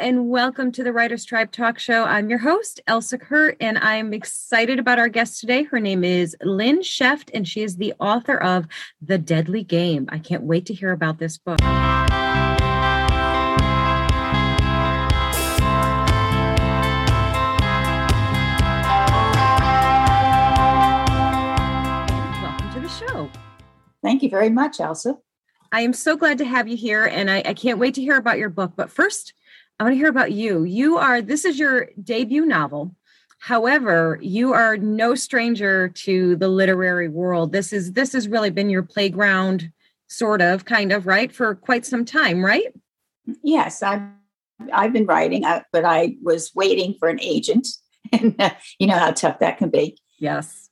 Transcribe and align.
and 0.00 0.30
welcome 0.30 0.72
to 0.72 0.82
the 0.82 0.94
Writers 0.94 1.26
Tribe 1.26 1.52
Talk 1.52 1.78
Show. 1.78 2.04
I'm 2.04 2.30
your 2.30 2.38
host, 2.38 2.80
Elsa 2.86 3.18
Kurt, 3.18 3.58
and 3.60 3.76
I'm 3.76 4.14
excited 4.14 4.78
about 4.78 4.98
our 4.98 5.10
guest 5.10 5.40
today. 5.40 5.64
Her 5.64 5.78
name 5.78 6.04
is 6.04 6.34
Lynn 6.40 6.80
Sheft, 6.80 7.28
and 7.34 7.46
she 7.46 7.62
is 7.62 7.76
the 7.76 7.92
author 8.00 8.38
of 8.38 8.66
The 9.02 9.18
Deadly 9.18 9.62
Game. 9.62 10.08
I 10.08 10.18
can't 10.18 10.44
wait 10.44 10.64
to 10.66 10.74
hear 10.74 10.92
about 10.92 11.18
this 11.18 11.36
book. 11.36 11.60
Welcome 22.40 22.72
to 22.72 22.80
the 22.80 22.88
show. 22.88 23.30
Thank 24.02 24.22
you 24.22 24.30
very 24.30 24.48
much, 24.48 24.80
Elsa. 24.80 25.18
I 25.72 25.82
am 25.82 25.92
so 25.92 26.16
glad 26.16 26.38
to 26.38 26.46
have 26.46 26.68
you 26.68 26.76
here, 26.78 27.04
and 27.04 27.30
I, 27.30 27.42
I 27.44 27.52
can't 27.52 27.78
wait 27.78 27.94
to 27.94 28.00
hear 28.00 28.16
about 28.16 28.38
your 28.38 28.48
book. 28.48 28.72
But 28.74 28.90
first, 28.90 29.34
I 29.80 29.82
want 29.82 29.94
to 29.94 29.96
hear 29.96 30.10
about 30.10 30.32
you. 30.32 30.64
You 30.64 30.98
are, 30.98 31.22
this 31.22 31.46
is 31.46 31.58
your 31.58 31.88
debut 32.04 32.44
novel. 32.44 32.94
However, 33.38 34.18
you 34.20 34.52
are 34.52 34.76
no 34.76 35.14
stranger 35.14 35.88
to 35.88 36.36
the 36.36 36.48
literary 36.48 37.08
world. 37.08 37.52
This 37.52 37.72
is 37.72 37.94
this 37.94 38.12
has 38.12 38.28
really 38.28 38.50
been 38.50 38.68
your 38.68 38.82
playground, 38.82 39.72
sort 40.06 40.42
of, 40.42 40.66
kind 40.66 40.92
of, 40.92 41.06
right, 41.06 41.32
for 41.32 41.54
quite 41.54 41.86
some 41.86 42.04
time, 42.04 42.44
right? 42.44 42.74
Yes, 43.42 43.82
I've 43.82 44.02
I've 44.70 44.92
been 44.92 45.06
writing, 45.06 45.46
uh, 45.46 45.62
but 45.72 45.86
I 45.86 46.16
was 46.22 46.52
waiting 46.54 46.96
for 46.98 47.08
an 47.08 47.18
agent, 47.22 47.66
and 48.12 48.38
uh, 48.38 48.50
you 48.78 48.86
know 48.86 48.98
how 48.98 49.12
tough 49.12 49.38
that 49.38 49.56
can 49.56 49.70
be. 49.70 49.96
Yes. 50.18 50.68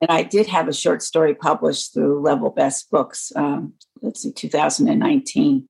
And 0.00 0.12
I 0.12 0.22
did 0.22 0.46
have 0.46 0.68
a 0.68 0.72
short 0.72 1.02
story 1.02 1.34
published 1.34 1.92
through 1.92 2.22
Level 2.22 2.50
Best 2.50 2.88
Books. 2.88 3.32
Um, 3.34 3.72
let's 4.00 4.22
see, 4.22 4.30
2019. 4.30 5.68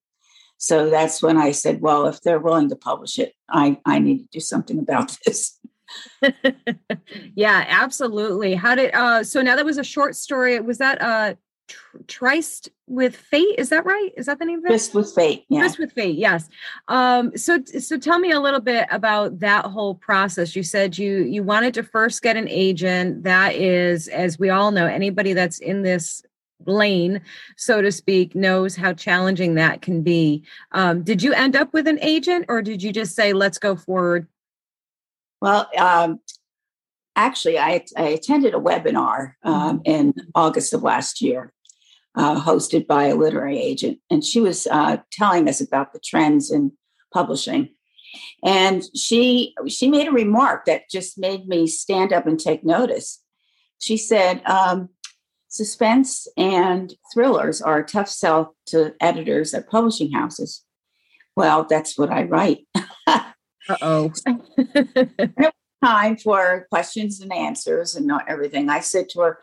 So 0.65 0.89
that's 0.89 1.23
when 1.23 1.37
I 1.37 1.51
said, 1.51 1.83
well, 1.83 2.07
if 2.07 2.23
they're 2.23 2.39
willing 2.39 2.71
to 2.71 2.77
publish 2.77 3.19
it, 3.19 3.35
I, 3.51 3.79
I 3.85 3.99
need 3.99 4.21
to 4.21 4.29
do 4.33 4.41
something 4.41 4.79
about 4.79 5.15
this. 5.27 5.61
yeah, 7.35 7.67
absolutely. 7.69 8.55
How 8.55 8.75
did 8.75 8.95
uh 8.95 9.23
so 9.23 9.43
now 9.43 9.57
that 9.57 9.65
was 9.67 9.77
a 9.77 9.85
short 9.85 10.17
story. 10.17 10.59
Was 10.59 10.79
that 10.79 11.01
uh 11.03 11.35
tr- 11.69 11.99
Tryst 12.09 12.71
with 12.87 13.15
Fate? 13.15 13.57
Is 13.59 13.69
that 13.69 13.85
right? 13.85 14.11
Is 14.17 14.25
that 14.27 14.39
the 14.39 14.47
name 14.47 14.61
of 14.61 14.65
it? 14.65 14.69
Tryst 14.69 14.95
with 14.95 15.15
Fate. 15.15 15.45
Yeah. 15.51 15.61
Tryst 15.61 15.79
with 15.79 15.93
Fate. 15.93 16.17
Yes. 16.17 16.49
Um. 16.89 17.37
So 17.37 17.63
so 17.63 17.99
tell 17.99 18.19
me 18.19 18.33
a 18.33 18.41
little 18.41 18.61
bit 18.61 18.89
about 18.91 19.41
that 19.41 19.67
whole 19.67 19.95
process. 19.95 20.57
You 20.57 20.63
said 20.63 20.97
you 20.97 21.19
you 21.19 21.43
wanted 21.43 21.75
to 21.75 21.83
first 21.83 22.23
get 22.23 22.39
an 22.39 22.49
agent. 22.49 23.25
That 23.25 23.55
is, 23.55 24.09
as 24.09 24.39
we 24.39 24.49
all 24.49 24.71
know, 24.71 24.87
anybody 24.87 25.35
that's 25.35 25.59
in 25.59 25.83
this 25.83 26.25
lane, 26.67 27.21
so 27.57 27.83
to 27.83 27.93
speak, 27.93 28.35
knows 28.35 28.77
how 28.77 28.93
challenging 28.93 29.55
that 29.55 29.83
can 29.83 30.03
be. 30.03 30.45
Um, 30.73 31.03
did 31.03 31.23
you 31.23 31.33
end 31.33 31.57
up 31.57 31.73
with 31.73 31.87
an 31.87 31.99
agent, 32.01 32.47
or 32.49 32.63
did 32.63 32.83
you 32.83 32.93
just 32.93 33.15
say, 33.15 33.33
"Let's 33.33 33.59
go 33.59 33.77
forward"? 33.77 34.29
Well, 35.41 35.69
um, 35.79 36.21
actually, 37.17 37.59
I, 37.59 37.85
I, 37.97 38.09
attended 38.09 38.55
a 38.55 38.59
webinar 38.59 39.35
um, 39.43 39.83
in 39.85 40.15
August 40.35 40.73
of 40.73 40.83
last 40.83 41.21
year, 41.21 41.53
uh, 42.15 42.41
hosted 42.41 42.87
by 42.87 43.07
a 43.07 43.15
literary 43.15 43.59
agent, 43.59 43.99
and 44.11 44.25
she 44.25 44.41
was 44.41 44.67
uh, 44.67 44.99
telling 45.13 45.49
us 45.49 45.61
about 45.61 45.93
the 45.93 46.01
trends 46.01 46.51
in 46.51 46.73
publishing. 47.13 47.71
And 48.45 48.85
she 48.95 49.55
she 49.69 49.89
made 49.89 50.09
a 50.09 50.13
remark 50.13 50.67
that 50.67 50.89
just 50.91 51.19
made 51.19 51.47
me 51.47 51.67
stand 51.67 52.13
up 52.13 52.27
and 52.27 52.39
take 52.39 52.65
notice. 52.65 53.21
She 53.79 53.97
said, 53.97 54.41
um, 54.47 54.89
Suspense 55.55 56.27
and 56.37 56.95
thrillers 57.13 57.63
are 57.63 57.79
a 57.79 57.87
tough 57.87 58.09
sell 58.09 58.57
to 58.67 58.93
editors 59.01 59.55
at 59.55 59.71
publishing 59.71 60.11
houses. 60.11 60.65
Well, 61.37 61.65
that's 61.71 61.97
what 61.97 62.11
I 62.11 62.25
write. 62.25 62.67
uh 63.07 63.23
oh. 63.81 64.13
time 65.85 66.17
for 66.17 66.67
questions 66.73 67.21
and 67.21 67.33
answers 67.33 67.95
and 67.95 68.05
not 68.05 68.29
everything. 68.29 68.69
I 68.69 68.81
said 68.81 69.09
to 69.11 69.21
her, 69.21 69.39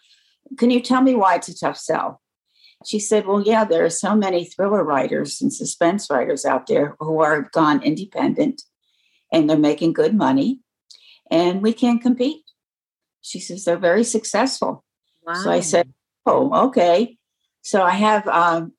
Can 0.58 0.70
you 0.70 0.82
tell 0.82 1.00
me 1.02 1.16
why 1.16 1.36
it's 1.36 1.48
a 1.48 1.58
tough 1.58 1.78
sell? 1.78 2.22
She 2.86 3.00
said, 3.00 3.26
Well, 3.26 3.42
yeah, 3.42 3.64
there 3.64 3.86
are 3.86 3.90
so 3.90 4.14
many 4.14 4.44
thriller 4.44 4.84
writers 4.84 5.42
and 5.42 5.54
suspense 5.54 6.10
writers 6.10 6.44
out 6.44 6.68
there 6.68 6.98
who 7.00 7.22
are 7.22 7.50
gone 7.54 7.82
independent 7.84 8.64
and 9.32 9.50
they're 9.50 9.58
making 9.58 9.94
good 9.94 10.14
money 10.14 10.60
and 11.32 11.62
we 11.62 11.72
can't 11.72 12.02
compete. 12.02 12.44
She 13.22 13.40
says, 13.40 13.64
They're 13.64 13.78
very 13.78 14.04
successful. 14.04 14.84
Wow. 15.26 15.36
So 15.36 15.52
I 15.52 15.62
said, 15.62 15.94
Oh, 16.26 16.68
okay. 16.68 17.18
So 17.62 17.84
I 17.84 17.92
have 17.92 18.28
um, 18.28 18.74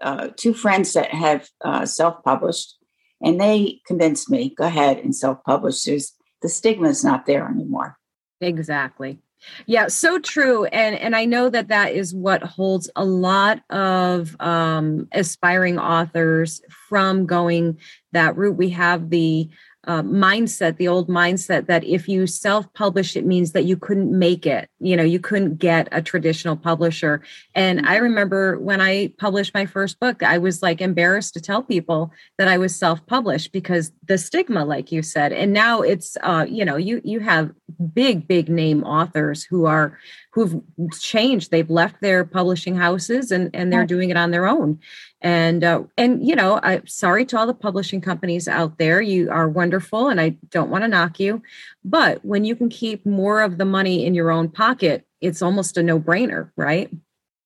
uh, 0.00 0.28
two 0.36 0.54
friends 0.54 0.92
that 0.94 1.12
have 1.12 1.48
uh, 1.64 1.86
self 1.86 2.22
published, 2.24 2.76
and 3.22 3.40
they 3.40 3.80
convinced 3.86 4.30
me 4.30 4.54
go 4.54 4.64
ahead 4.64 4.98
and 4.98 5.14
self 5.14 5.42
publish. 5.44 5.82
There's 5.82 6.12
the 6.42 6.48
stigma 6.48 6.88
is 6.88 7.04
not 7.04 7.26
there 7.26 7.48
anymore. 7.48 7.96
Exactly. 8.40 9.18
Yeah, 9.66 9.86
so 9.86 10.18
true, 10.18 10.64
and 10.66 10.96
and 10.96 11.14
I 11.14 11.24
know 11.24 11.48
that 11.48 11.68
that 11.68 11.92
is 11.92 12.12
what 12.12 12.42
holds 12.42 12.90
a 12.96 13.04
lot 13.04 13.60
of 13.70 14.34
um, 14.40 15.06
aspiring 15.12 15.78
authors 15.78 16.60
from 16.88 17.24
going 17.24 17.78
that 18.12 18.36
route. 18.36 18.56
We 18.56 18.70
have 18.70 19.10
the 19.10 19.48
uh, 19.88 20.02
mindset, 20.02 20.76
the 20.76 20.86
old 20.86 21.08
mindset 21.08 21.66
that 21.66 21.82
if 21.82 22.06
you 22.08 22.26
self 22.26 22.72
publish, 22.74 23.16
it 23.16 23.24
means 23.24 23.52
that 23.52 23.64
you 23.64 23.76
couldn't 23.76 24.16
make 24.16 24.46
it. 24.46 24.68
You 24.80 24.96
know, 24.96 25.02
you 25.02 25.18
couldn't 25.18 25.56
get 25.56 25.88
a 25.90 26.02
traditional 26.02 26.56
publisher. 26.56 27.22
And 27.54 27.80
I 27.80 27.94
mm-hmm. 27.94 28.04
remember 28.04 28.58
when 28.58 28.82
I 28.82 29.14
published 29.18 29.54
my 29.54 29.64
first 29.64 29.98
book, 29.98 30.22
I 30.22 30.36
was 30.36 30.62
like 30.62 30.82
embarrassed 30.82 31.32
to 31.34 31.40
tell 31.40 31.62
people 31.62 32.12
that 32.36 32.48
I 32.48 32.58
was 32.58 32.76
self 32.76 33.04
published 33.06 33.50
because 33.50 33.90
the 34.06 34.18
stigma, 34.18 34.64
like 34.64 34.92
you 34.92 35.02
said. 35.02 35.32
And 35.32 35.54
now 35.54 35.80
it's, 35.80 36.18
uh, 36.22 36.44
you 36.46 36.66
know, 36.66 36.76
you 36.76 37.00
you 37.02 37.20
have 37.20 37.50
big, 37.94 38.28
big 38.28 38.50
name 38.50 38.84
authors 38.84 39.42
who 39.42 39.64
are 39.64 39.98
who've 40.30 40.62
changed. 41.00 41.50
They've 41.50 41.70
left 41.70 42.00
their 42.00 42.24
publishing 42.24 42.76
houses 42.76 43.30
and 43.30 43.50
and 43.54 43.72
they're 43.72 43.86
doing 43.86 44.10
it 44.10 44.16
on 44.16 44.30
their 44.30 44.46
own. 44.46 44.78
And 45.20 45.64
uh, 45.64 45.82
and 45.96 46.26
you 46.26 46.36
know 46.36 46.60
i'm 46.62 46.86
sorry 46.86 47.24
to 47.26 47.38
all 47.38 47.46
the 47.46 47.54
publishing 47.54 48.00
companies 48.00 48.46
out 48.48 48.78
there. 48.78 49.00
You 49.00 49.30
are 49.30 49.48
wonderful 49.48 50.08
and 50.08 50.20
i 50.20 50.30
don't 50.50 50.70
want 50.70 50.84
to 50.84 50.88
knock 50.88 51.18
you. 51.18 51.42
But 51.84 52.24
when 52.24 52.44
you 52.44 52.54
can 52.54 52.68
keep 52.68 53.04
more 53.06 53.40
of 53.40 53.58
the 53.58 53.64
money 53.64 54.04
in 54.04 54.14
your 54.14 54.30
own 54.30 54.48
pocket 54.48 55.06
it's 55.20 55.42
almost 55.42 55.76
a 55.76 55.82
no-brainer 55.82 56.50
right? 56.56 56.90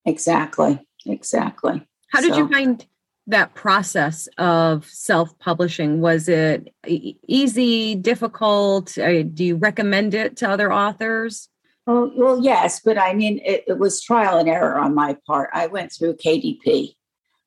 Exactly. 0.04 0.78
Exactly. 1.06 1.86
How 2.08 2.20
did 2.20 2.32
so. 2.32 2.38
you 2.38 2.48
find 2.48 2.84
that 3.28 3.54
process 3.54 4.28
of 4.36 4.84
self-publishing? 4.86 6.00
Was 6.00 6.28
it 6.28 6.74
easy 6.86 7.94
difficult? 7.94 8.98
Uh, 8.98 9.22
do 9.22 9.44
you 9.44 9.56
recommend 9.56 10.12
it 10.12 10.36
to 10.38 10.50
other 10.50 10.72
authors 10.72 11.48
Oh, 11.86 12.12
well, 12.14 12.40
yes, 12.42 12.80
but 12.84 12.96
I 12.96 13.12
mean, 13.12 13.40
it, 13.44 13.64
it 13.66 13.78
was 13.78 14.02
trial 14.02 14.38
and 14.38 14.48
error 14.48 14.78
on 14.78 14.94
my 14.94 15.16
part. 15.26 15.50
I 15.52 15.66
went 15.66 15.92
through 15.92 16.16
KDP, 16.16 16.94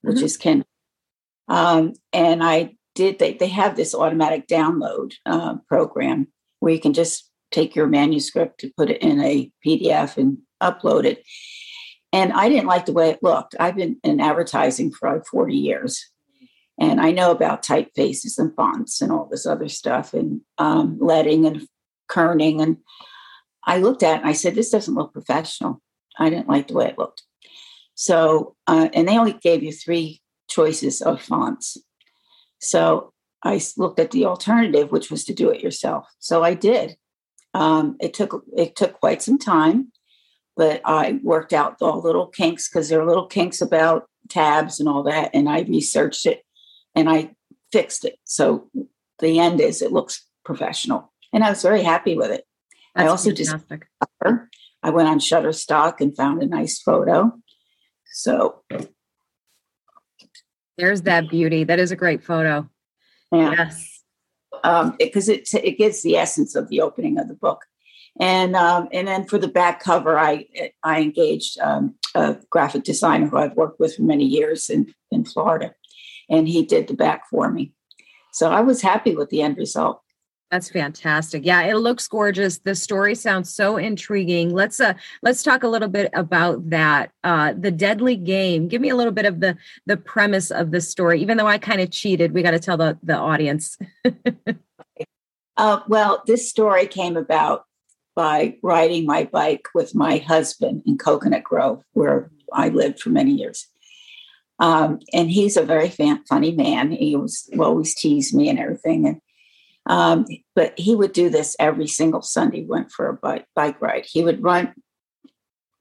which 0.01 0.18
mm-hmm. 0.18 0.25
is 0.25 0.38
Ken. 0.38 0.66
Um, 1.47 1.94
and 2.12 2.44
I 2.44 2.75
did, 2.95 3.19
they, 3.19 3.34
they 3.34 3.47
have 3.47 3.75
this 3.75 3.95
automatic 3.95 4.47
download 4.47 5.13
uh, 5.25 5.56
program 5.69 6.28
where 6.59 6.74
you 6.74 6.81
can 6.81 6.94
just 6.94 7.29
take 7.51 7.75
your 7.75 7.88
manuscript 7.88 8.59
to 8.59 8.72
put 8.75 8.90
it 8.90 9.01
in 9.01 9.22
a 9.22 9.51
PDF 9.66 10.18
and 10.18 10.40
upload 10.62 11.06
it. 11.06 11.24
And 12.12 12.34
I 12.34 12.50
didn't 12.50 12.68
like 12.68 12.85
the 12.85 12.94
way 12.94 13.09
it 13.09 13.24
looked. 13.24 13.56
I've 13.59 13.75
been 13.75 13.97
in 14.03 14.19
advertising 14.19 14.91
for 14.91 15.13
like 15.13 15.25
40 15.25 15.56
years. 15.56 16.09
And 16.79 17.00
I 17.00 17.12
know 17.12 17.31
about 17.31 17.63
typefaces 17.63 18.38
and 18.38 18.53
fonts 18.56 19.01
and 19.01 19.12
all 19.12 19.28
this 19.29 19.45
other 19.45 19.69
stuff 19.69 20.13
and 20.13 20.41
um, 20.57 20.97
leading 21.00 21.45
and 21.45 21.68
kerning. 22.09 22.62
And 22.62 22.78
I 23.65 23.77
looked 23.79 24.03
at 24.03 24.21
and 24.21 24.29
I 24.29 24.33
said, 24.33 24.55
this 24.55 24.69
doesn't 24.69 24.95
look 24.95 25.13
professional. 25.13 25.81
I 26.17 26.29
didn't 26.29 26.47
like 26.47 26.67
the 26.67 26.75
way 26.75 26.87
it 26.87 26.97
looked. 26.97 27.23
So, 27.95 28.55
uh, 28.67 28.89
and 28.93 29.07
they 29.07 29.17
only 29.17 29.33
gave 29.33 29.63
you 29.63 29.71
three 29.71 30.21
choices 30.49 31.01
of 31.01 31.21
fonts. 31.21 31.77
So 32.59 33.13
I 33.43 33.61
looked 33.77 33.99
at 33.99 34.11
the 34.11 34.25
alternative, 34.25 34.91
which 34.91 35.09
was 35.09 35.23
to 35.25 35.33
do 35.33 35.50
it 35.50 35.62
yourself. 35.62 36.07
So 36.19 36.44
I 36.44 36.53
did. 36.53 36.97
Um, 37.53 37.95
it 38.01 38.13
took 38.13 38.44
it 38.57 38.75
took 38.75 39.00
quite 39.00 39.21
some 39.21 39.38
time, 39.38 39.91
but 40.57 40.81
I 40.83 41.19
worked 41.23 41.53
out 41.53 41.81
all 41.81 42.01
little 42.01 42.27
kinks 42.27 42.68
because 42.68 42.89
there 42.89 43.00
are 43.00 43.07
little 43.07 43.27
kinks 43.27 43.61
about 43.61 44.09
tabs 44.29 44.79
and 44.79 44.89
all 44.89 45.03
that, 45.03 45.31
and 45.33 45.47
I 45.47 45.61
researched 45.61 46.25
it 46.25 46.44
and 46.95 47.09
I 47.09 47.31
fixed 47.71 48.03
it. 48.03 48.18
So 48.25 48.69
the 49.19 49.39
end 49.39 49.61
is 49.61 49.81
it 49.81 49.94
looks 49.94 50.25
professional, 50.44 51.13
and 51.31 51.44
I 51.44 51.50
was 51.50 51.61
very 51.61 51.83
happy 51.83 52.15
with 52.15 52.31
it. 52.31 52.45
That's 52.95 53.07
I 53.07 53.09
also 53.09 53.30
fantastic. 53.30 53.88
just 54.24 54.50
I 54.81 54.89
went 54.89 55.09
on 55.09 55.19
Shutterstock 55.19 56.00
and 56.00 56.15
found 56.15 56.42
a 56.42 56.45
nice 56.45 56.80
photo 56.80 57.31
so 58.15 58.63
there's 60.77 61.01
that 61.01 61.30
beauty. 61.30 61.65
That 61.65 61.80
is 61.80 61.92
a 61.92 61.97
great 61.97 62.24
photo. 62.24 62.69
Yeah. 63.31 63.51
Yes. 63.57 64.03
Because 64.97 65.30
um, 65.30 65.36
it, 65.36 65.53
it, 65.53 65.65
it 65.65 65.77
gives 65.77 66.01
the 66.01 66.15
essence 66.15 66.56
of 66.56 66.69
the 66.69 66.80
opening 66.80 67.19
of 67.19 67.27
the 67.27 67.33
book. 67.33 67.65
And 68.21 68.56
um, 68.56 68.88
and 68.94 69.06
then 69.06 69.25
for 69.25 69.38
the 69.38 69.50
back 69.50 69.83
cover, 69.83 70.18
I 70.18 70.47
I 70.81 71.01
engaged 71.01 71.59
um, 71.59 71.95
a 72.15 72.38
graphic 72.50 72.86
designer 72.86 73.27
who 73.27 73.38
I've 73.38 73.57
worked 73.57 73.81
with 73.81 73.97
for 73.97 74.03
many 74.03 74.24
years 74.24 74.69
in, 74.69 74.94
in 75.12 75.25
Florida, 75.25 75.74
and 76.30 76.47
he 76.47 76.65
did 76.65 76.88
the 76.88 76.94
back 76.94 77.24
for 77.30 77.51
me. 77.51 77.74
So 78.31 78.50
I 78.50 78.62
was 78.62 78.81
happy 78.81 79.13
with 79.13 79.30
the 79.30 79.42
end 79.42 79.57
result. 79.57 80.01
That's 80.51 80.69
fantastic. 80.69 81.44
Yeah, 81.45 81.63
it 81.63 81.75
looks 81.75 82.07
gorgeous. 82.07 82.59
The 82.59 82.75
story 82.75 83.15
sounds 83.15 83.51
so 83.53 83.77
intriguing. 83.77 84.53
Let's 84.53 84.80
uh 84.80 84.94
let's 85.24 85.42
talk 85.42 85.63
a 85.63 85.68
little 85.68 85.88
bit 85.88 86.09
about 86.13 86.69
that. 86.69 87.12
Uh 87.24 87.53
the 87.57 87.71
deadly 87.71 88.15
game. 88.15 88.68
Give 88.68 88.81
me 88.81 88.89
a 88.89 88.95
little 88.95 89.12
bit 89.12 89.25
of 89.25 89.39
the 89.39 89.57
the 89.86 89.97
premise 89.97 90.51
of 90.51 90.71
the 90.71 90.81
story. 90.81 91.19
Even 91.21 91.38
though 91.38 91.47
I 91.47 91.57
kind 91.57 91.81
of 91.81 91.92
cheated, 91.92 92.31
we 92.31 92.44
got 92.44 92.51
to 92.51 92.59
tell 92.59 92.77
the 92.77 92.97
the 93.01 93.15
audience. 93.15 93.77
uh 95.57 95.80
well, 95.88 96.24
this 96.27 96.47
story 96.47 96.86
came 96.86 97.18
about 97.18 97.65
by 98.15 98.57
riding 98.62 99.06
my 99.06 99.25
bike 99.25 99.68
with 99.74 99.95
my 99.95 100.18
husband 100.18 100.83
in 100.86 100.97
Coconut 100.97 101.44
Grove 101.44 101.81
where 101.94 102.30
I 102.53 102.69
lived 102.69 103.00
for 103.01 103.09
many 103.09 103.31
years. 103.31 103.68
Um, 104.59 105.00
and 105.13 105.30
he's 105.30 105.57
a 105.57 105.63
very 105.63 105.89
fan, 105.89 106.24
funny 106.30 106.51
man. 106.53 106.92
He 106.92 107.15
was 107.15 107.50
always 107.59 107.94
teased 107.94 108.33
me 108.33 108.47
and 108.47 108.57
everything. 108.57 109.06
And 109.06 109.21
um, 109.85 110.25
but 110.55 110.77
he 110.77 110.95
would 110.95 111.11
do 111.11 111.29
this 111.29 111.55
every 111.59 111.87
single 111.87 112.21
Sunday. 112.21 112.65
Went 112.65 112.91
for 112.91 113.07
a 113.07 113.13
bike, 113.13 113.45
bike 113.55 113.81
ride. 113.81 114.05
He 114.07 114.23
would 114.23 114.43
run, 114.43 114.73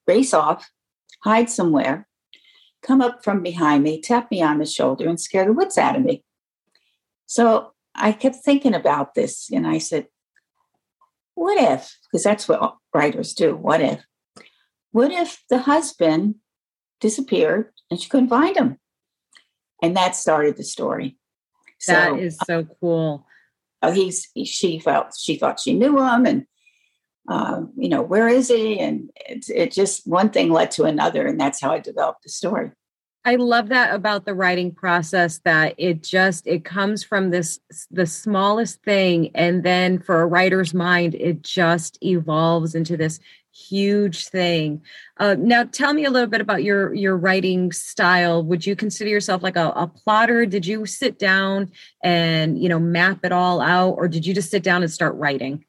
race 0.06 0.34
off, 0.34 0.68
hide 1.22 1.48
somewhere, 1.48 2.06
come 2.82 3.00
up 3.00 3.24
from 3.24 3.42
behind 3.42 3.82
me, 3.82 4.00
tap 4.00 4.30
me 4.30 4.42
on 4.42 4.58
the 4.58 4.66
shoulder, 4.66 5.08
and 5.08 5.20
scare 5.20 5.46
the 5.46 5.52
wits 5.52 5.78
out 5.78 5.96
of 5.96 6.02
me. 6.02 6.22
So 7.26 7.72
I 7.94 8.12
kept 8.12 8.36
thinking 8.36 8.74
about 8.74 9.14
this, 9.14 9.50
and 9.50 9.66
I 9.66 9.78
said, 9.78 10.08
"What 11.34 11.58
if?" 11.58 11.96
Because 12.04 12.24
that's 12.24 12.46
what 12.46 12.76
writers 12.92 13.32
do. 13.32 13.56
What 13.56 13.80
if? 13.80 14.04
What 14.90 15.10
if 15.10 15.42
the 15.48 15.58
husband 15.58 16.36
disappeared 17.00 17.72
and 17.90 18.00
she 18.00 18.08
couldn't 18.08 18.28
find 18.28 18.56
him? 18.56 18.78
And 19.82 19.96
that 19.96 20.14
started 20.14 20.56
the 20.56 20.62
story. 20.62 21.18
That 21.88 22.10
so, 22.10 22.16
is 22.16 22.38
so 22.46 22.64
cool 22.80 23.26
he's 23.92 24.28
she 24.44 24.78
felt 24.78 25.14
she 25.18 25.36
thought 25.36 25.60
she 25.60 25.74
knew 25.74 25.98
him 25.98 26.26
and 26.26 26.46
um, 27.28 27.72
you 27.76 27.88
know 27.88 28.02
where 28.02 28.28
is 28.28 28.48
he? 28.48 28.78
And 28.78 29.10
it, 29.14 29.48
it 29.48 29.72
just 29.72 30.06
one 30.06 30.30
thing 30.30 30.50
led 30.50 30.70
to 30.72 30.84
another 30.84 31.26
and 31.26 31.40
that's 31.40 31.60
how 31.60 31.70
i 31.70 31.78
developed 31.78 32.22
the 32.22 32.28
story. 32.28 32.70
I 33.26 33.36
love 33.36 33.70
that 33.70 33.94
about 33.94 34.26
the 34.26 34.34
writing 34.34 34.70
process 34.70 35.38
that 35.44 35.74
it 35.78 36.02
just 36.02 36.46
it 36.46 36.64
comes 36.64 37.02
from 37.02 37.30
this 37.30 37.58
the 37.90 38.04
smallest 38.04 38.82
thing 38.82 39.30
and 39.34 39.62
then 39.62 39.98
for 39.98 40.20
a 40.20 40.26
writer's 40.26 40.74
mind 40.74 41.14
it 41.14 41.40
just 41.42 41.96
evolves 42.02 42.74
into 42.74 42.98
this 42.98 43.20
huge 43.54 44.26
thing. 44.28 44.82
Uh, 45.18 45.36
now, 45.38 45.64
tell 45.64 45.94
me 45.94 46.04
a 46.04 46.10
little 46.10 46.28
bit 46.28 46.40
about 46.40 46.64
your 46.64 46.92
your 46.94 47.16
writing 47.16 47.72
style. 47.72 48.42
Would 48.44 48.66
you 48.66 48.74
consider 48.76 49.08
yourself 49.10 49.42
like 49.42 49.56
a, 49.56 49.68
a, 49.70 49.86
plotter? 49.86 50.44
Did 50.44 50.66
you 50.66 50.86
sit 50.86 51.18
down 51.18 51.70
and 52.02 52.60
you 52.60 52.68
know 52.68 52.78
map 52.78 53.20
it 53.24 53.32
all 53.32 53.60
out, 53.60 53.92
or 53.92 54.08
did 54.08 54.26
you 54.26 54.34
just 54.34 54.50
sit 54.50 54.62
down 54.62 54.82
and 54.82 54.92
start 54.92 55.14
writing? 55.16 55.64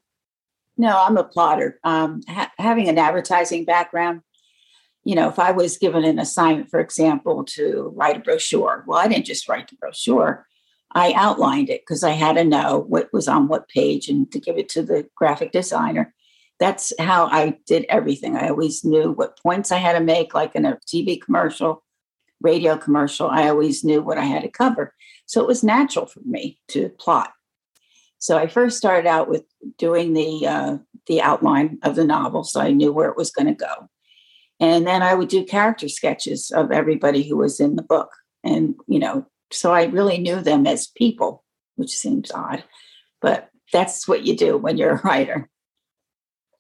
No, 0.78 0.98
I'm 0.98 1.18
a 1.18 1.24
plotter. 1.24 1.80
Um, 1.84 2.22
ha- 2.28 2.52
having 2.58 2.90
an 2.90 2.98
advertising 2.98 3.64
background, 3.64 4.22
you 5.04 5.16
know, 5.16 5.30
if 5.30 5.40
I 5.40 5.52
was 5.52 5.78
given 5.78 6.04
an 6.04 6.20
assignment, 6.20 6.70
for 6.70 6.80
example, 6.80 7.46
to 7.50 7.94
write 7.96 8.18
a 8.18 8.20
brochure, 8.20 8.84
well, 8.86 9.00
I 9.00 9.08
didn't 9.08 9.26
just 9.26 9.48
write 9.48 9.70
the 9.70 9.78
brochure. 9.78 10.48
I 10.92 11.14
outlined 11.16 11.70
it 11.70 11.82
because 11.82 12.04
I 12.04 12.12
had 12.12 12.36
to 12.36 12.44
know 12.44 12.86
what 12.88 13.14
was 13.14 13.28
on 13.28 13.48
what 13.48 13.70
page 13.70 14.10
and 14.10 14.30
to 14.32 14.40
give 14.40 14.58
it 14.58 14.70
to 14.70 14.82
the 14.82 15.08
graphic 15.16 15.52
designer 15.52 16.14
that's 16.60 16.94
how 17.00 17.26
I 17.26 17.58
did 17.68 17.86
everything. 17.90 18.36
I 18.36 18.50
always 18.50 18.84
knew 18.84 19.12
what 19.12 19.40
points 19.40 19.72
I 19.72 19.78
had 19.78 19.94
to 19.94 20.04
make, 20.04 20.34
like 20.34 20.56
in 20.56 20.66
a 20.66 20.80
TV 20.88 21.22
commercial, 21.22 21.84
radio 22.42 22.78
commercial. 22.78 23.30
I 23.30 23.50
always 23.50 23.84
knew 23.84 24.02
what 24.02 24.18
I 24.18 24.26
had 24.26 24.44
to 24.44 24.50
cover. 24.50 24.94
So 25.26 25.42
it 25.42 25.48
was 25.48 25.64
natural 25.64 26.06
for 26.06 26.22
me 26.22 26.60
to 26.70 26.90
plot. 26.90 27.34
So 28.20 28.38
I 28.38 28.48
first 28.48 28.78
started 28.78 29.08
out 29.08 29.30
with 29.30 29.44
doing 29.78 30.14
the 30.14 30.48
uh, 30.48 30.78
the 31.08 31.22
outline 31.22 31.78
of 31.84 31.96
the 31.96 32.06
novel, 32.06 32.44
so 32.44 32.60
I 32.60 32.72
knew 32.72 32.92
where 32.92 33.10
it 33.10 33.18
was 33.18 33.30
going 33.30 33.48
to 33.48 33.54
go, 33.54 33.90
and 34.60 34.88
then 34.88 35.04
I 35.04 35.14
would 35.14 35.28
do 35.28 35.46
character 35.46 35.88
sketches 35.88 36.50
of 36.50 36.72
everybody 36.72 37.22
who 37.22 37.38
was 37.38 37.60
in 37.60 37.76
the 37.76 37.84
book, 37.84 38.10
and 38.44 38.76
you 38.88 38.98
know, 38.98 39.28
so 39.52 39.74
I 39.74 39.86
really 39.86 40.18
knew 40.18 40.42
them 40.42 40.66
as 40.66 40.88
people, 40.88 41.44
which 41.76 41.96
seems 41.96 42.32
odd, 42.32 42.64
but 43.22 43.50
that's 43.72 44.08
what 44.08 44.26
you 44.26 44.36
do 44.36 44.58
when 44.58 44.78
you're 44.78 44.96
a 44.96 45.02
writer. 45.04 45.50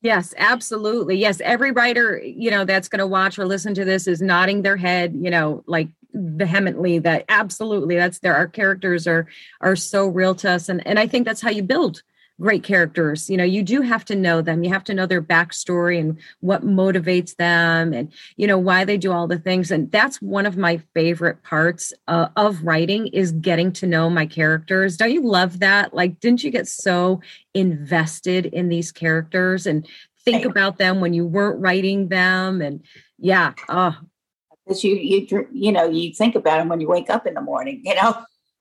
Yes, 0.06 0.36
absolutely. 0.38 1.18
Yes, 1.18 1.42
every 1.44 1.72
writer, 1.72 2.22
you 2.24 2.52
know, 2.52 2.64
that's 2.64 2.88
going 2.88 3.00
to 3.00 3.08
watch 3.08 3.40
or 3.40 3.46
listen 3.48 3.74
to 3.74 3.84
this 3.84 4.06
is 4.06 4.22
nodding 4.22 4.62
their 4.62 4.78
head, 4.78 5.16
you 5.20 5.32
know, 5.32 5.64
like 5.66 5.88
vehemently 6.14 7.00
that 7.00 7.26
absolutely 7.28 7.96
that's 7.96 8.20
there 8.20 8.36
our 8.36 8.48
characters 8.48 9.08
are 9.08 9.28
are 9.62 9.76
so 9.76 10.08
real 10.08 10.34
to 10.34 10.50
us 10.50 10.70
and 10.70 10.86
and 10.88 10.98
I 10.98 11.08
think 11.08 11.26
that's 11.26 11.42
how 11.42 11.50
you 11.50 11.62
build 11.62 12.04
great 12.40 12.64
characters. 12.64 13.30
You 13.30 13.38
know, 13.38 13.44
you 13.44 13.64
do 13.64 13.82
have 13.82 14.04
to 14.06 14.16
know 14.16 14.42
them. 14.42 14.64
You 14.64 14.70
have 14.72 14.84
to 14.86 14.94
know 14.94 15.06
their 15.06 15.22
backstory 15.22 16.00
and 16.00 16.20
what 16.42 16.66
motivates 16.66 17.36
them 17.36 17.94
and, 17.94 18.12
you 18.36 18.46
know, 18.46 18.58
why 18.58 18.84
they 18.84 18.98
do 18.98 19.12
all 19.12 19.28
the 19.28 19.40
things. 19.40 19.72
And 19.72 19.92
that's 19.92 20.22
one 20.22 20.46
of 20.46 20.58
my 20.58 20.82
favorite 20.94 21.44
parts 21.44 21.94
uh, 22.08 22.28
of 22.36 22.64
writing 22.64 23.08
is 23.08 23.32
getting 23.32 23.72
to 23.74 23.88
know 23.88 24.10
my 24.10 24.26
characters. 24.26 24.98
Don't 24.98 25.14
you 25.14 25.24
love 25.24 25.60
that? 25.60 25.94
Like, 25.94 26.20
didn't 26.20 26.44
you 26.44 26.52
get 26.52 26.68
so 26.68 27.22
invested 27.54 28.48
in 28.48 28.70
these 28.70 28.92
characters 28.92 29.66
and 29.66 29.88
think 30.26 30.44
about 30.46 30.78
them 30.78 31.00
when 31.00 31.14
you 31.14 31.26
weren't 31.26 31.62
writing 31.62 32.10
them? 32.10 32.62
And 32.62 32.84
yeah, 33.18 33.54
oh, 33.70 33.96
because 34.66 34.84
you 34.84 34.96
you 34.96 35.48
you 35.52 35.72
know 35.72 35.88
you 35.88 36.14
think 36.14 36.36
about 36.36 36.58
them 36.58 36.70
when 36.70 36.82
you 36.82 36.88
wake 36.88 37.10
up 37.10 37.28
in 37.28 37.36
the 37.36 37.42
morning 37.42 37.82
you 37.86 37.94
know 37.96 38.18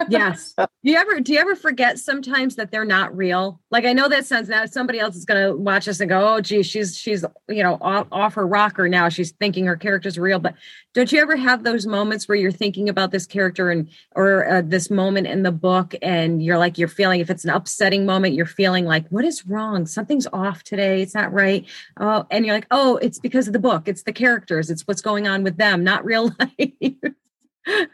yes. 0.08 0.54
Do 0.56 0.66
you 0.82 0.96
ever 0.96 1.20
do 1.20 1.32
you 1.32 1.38
ever 1.38 1.54
forget 1.54 1.98
sometimes 1.98 2.56
that 2.56 2.70
they're 2.70 2.84
not 2.84 3.16
real? 3.16 3.60
Like 3.70 3.84
I 3.84 3.92
know 3.92 4.08
that 4.08 4.26
sounds 4.26 4.48
now 4.48 4.66
somebody 4.66 4.98
else 4.98 5.14
is 5.14 5.24
gonna 5.24 5.54
watch 5.56 5.86
us 5.86 6.00
and 6.00 6.08
go, 6.08 6.34
oh 6.34 6.40
geez, 6.40 6.66
she's 6.66 6.96
she's 6.96 7.24
you 7.48 7.62
know 7.62 7.78
off, 7.80 8.08
off 8.10 8.34
her 8.34 8.46
rocker 8.46 8.88
now. 8.88 9.08
She's 9.08 9.30
thinking 9.32 9.66
her 9.66 9.76
character's 9.76 10.18
real. 10.18 10.40
But 10.40 10.54
don't 10.94 11.10
you 11.12 11.20
ever 11.20 11.36
have 11.36 11.62
those 11.62 11.86
moments 11.86 12.28
where 12.28 12.36
you're 12.36 12.50
thinking 12.50 12.88
about 12.88 13.12
this 13.12 13.26
character 13.26 13.70
and 13.70 13.88
or 14.16 14.48
uh, 14.48 14.62
this 14.64 14.90
moment 14.90 15.28
in 15.28 15.42
the 15.42 15.52
book 15.52 15.94
and 16.02 16.42
you're 16.42 16.58
like 16.58 16.76
you're 16.76 16.88
feeling 16.88 17.20
if 17.20 17.30
it's 17.30 17.44
an 17.44 17.50
upsetting 17.50 18.04
moment, 18.04 18.34
you're 18.34 18.46
feeling 18.46 18.84
like 18.86 19.06
what 19.08 19.24
is 19.24 19.46
wrong? 19.46 19.86
Something's 19.86 20.26
off 20.32 20.64
today. 20.64 21.02
It's 21.02 21.14
not 21.14 21.32
right. 21.32 21.66
Oh, 21.98 22.26
and 22.30 22.44
you're 22.44 22.54
like, 22.54 22.66
oh, 22.72 22.96
it's 22.96 23.20
because 23.20 23.46
of 23.46 23.52
the 23.52 23.58
book. 23.60 23.86
It's 23.86 24.02
the 24.02 24.12
characters. 24.12 24.70
It's 24.70 24.82
what's 24.86 25.02
going 25.02 25.28
on 25.28 25.44
with 25.44 25.56
them, 25.56 25.84
not 25.84 26.04
real 26.04 26.32
life. 26.58 26.94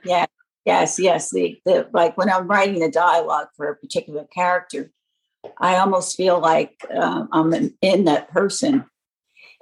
yeah 0.04 0.26
Yes, 0.64 0.98
yes. 0.98 1.30
The, 1.30 1.58
the 1.64 1.88
like 1.92 2.16
when 2.16 2.30
I'm 2.30 2.46
writing 2.46 2.80
the 2.80 2.90
dialogue 2.90 3.48
for 3.56 3.68
a 3.68 3.76
particular 3.76 4.26
character, 4.34 4.90
I 5.58 5.76
almost 5.76 6.16
feel 6.16 6.38
like 6.38 6.76
uh, 6.94 7.26
I'm 7.32 7.52
in, 7.54 7.74
in, 7.80 8.04
that 8.04 8.30
person 8.30 8.84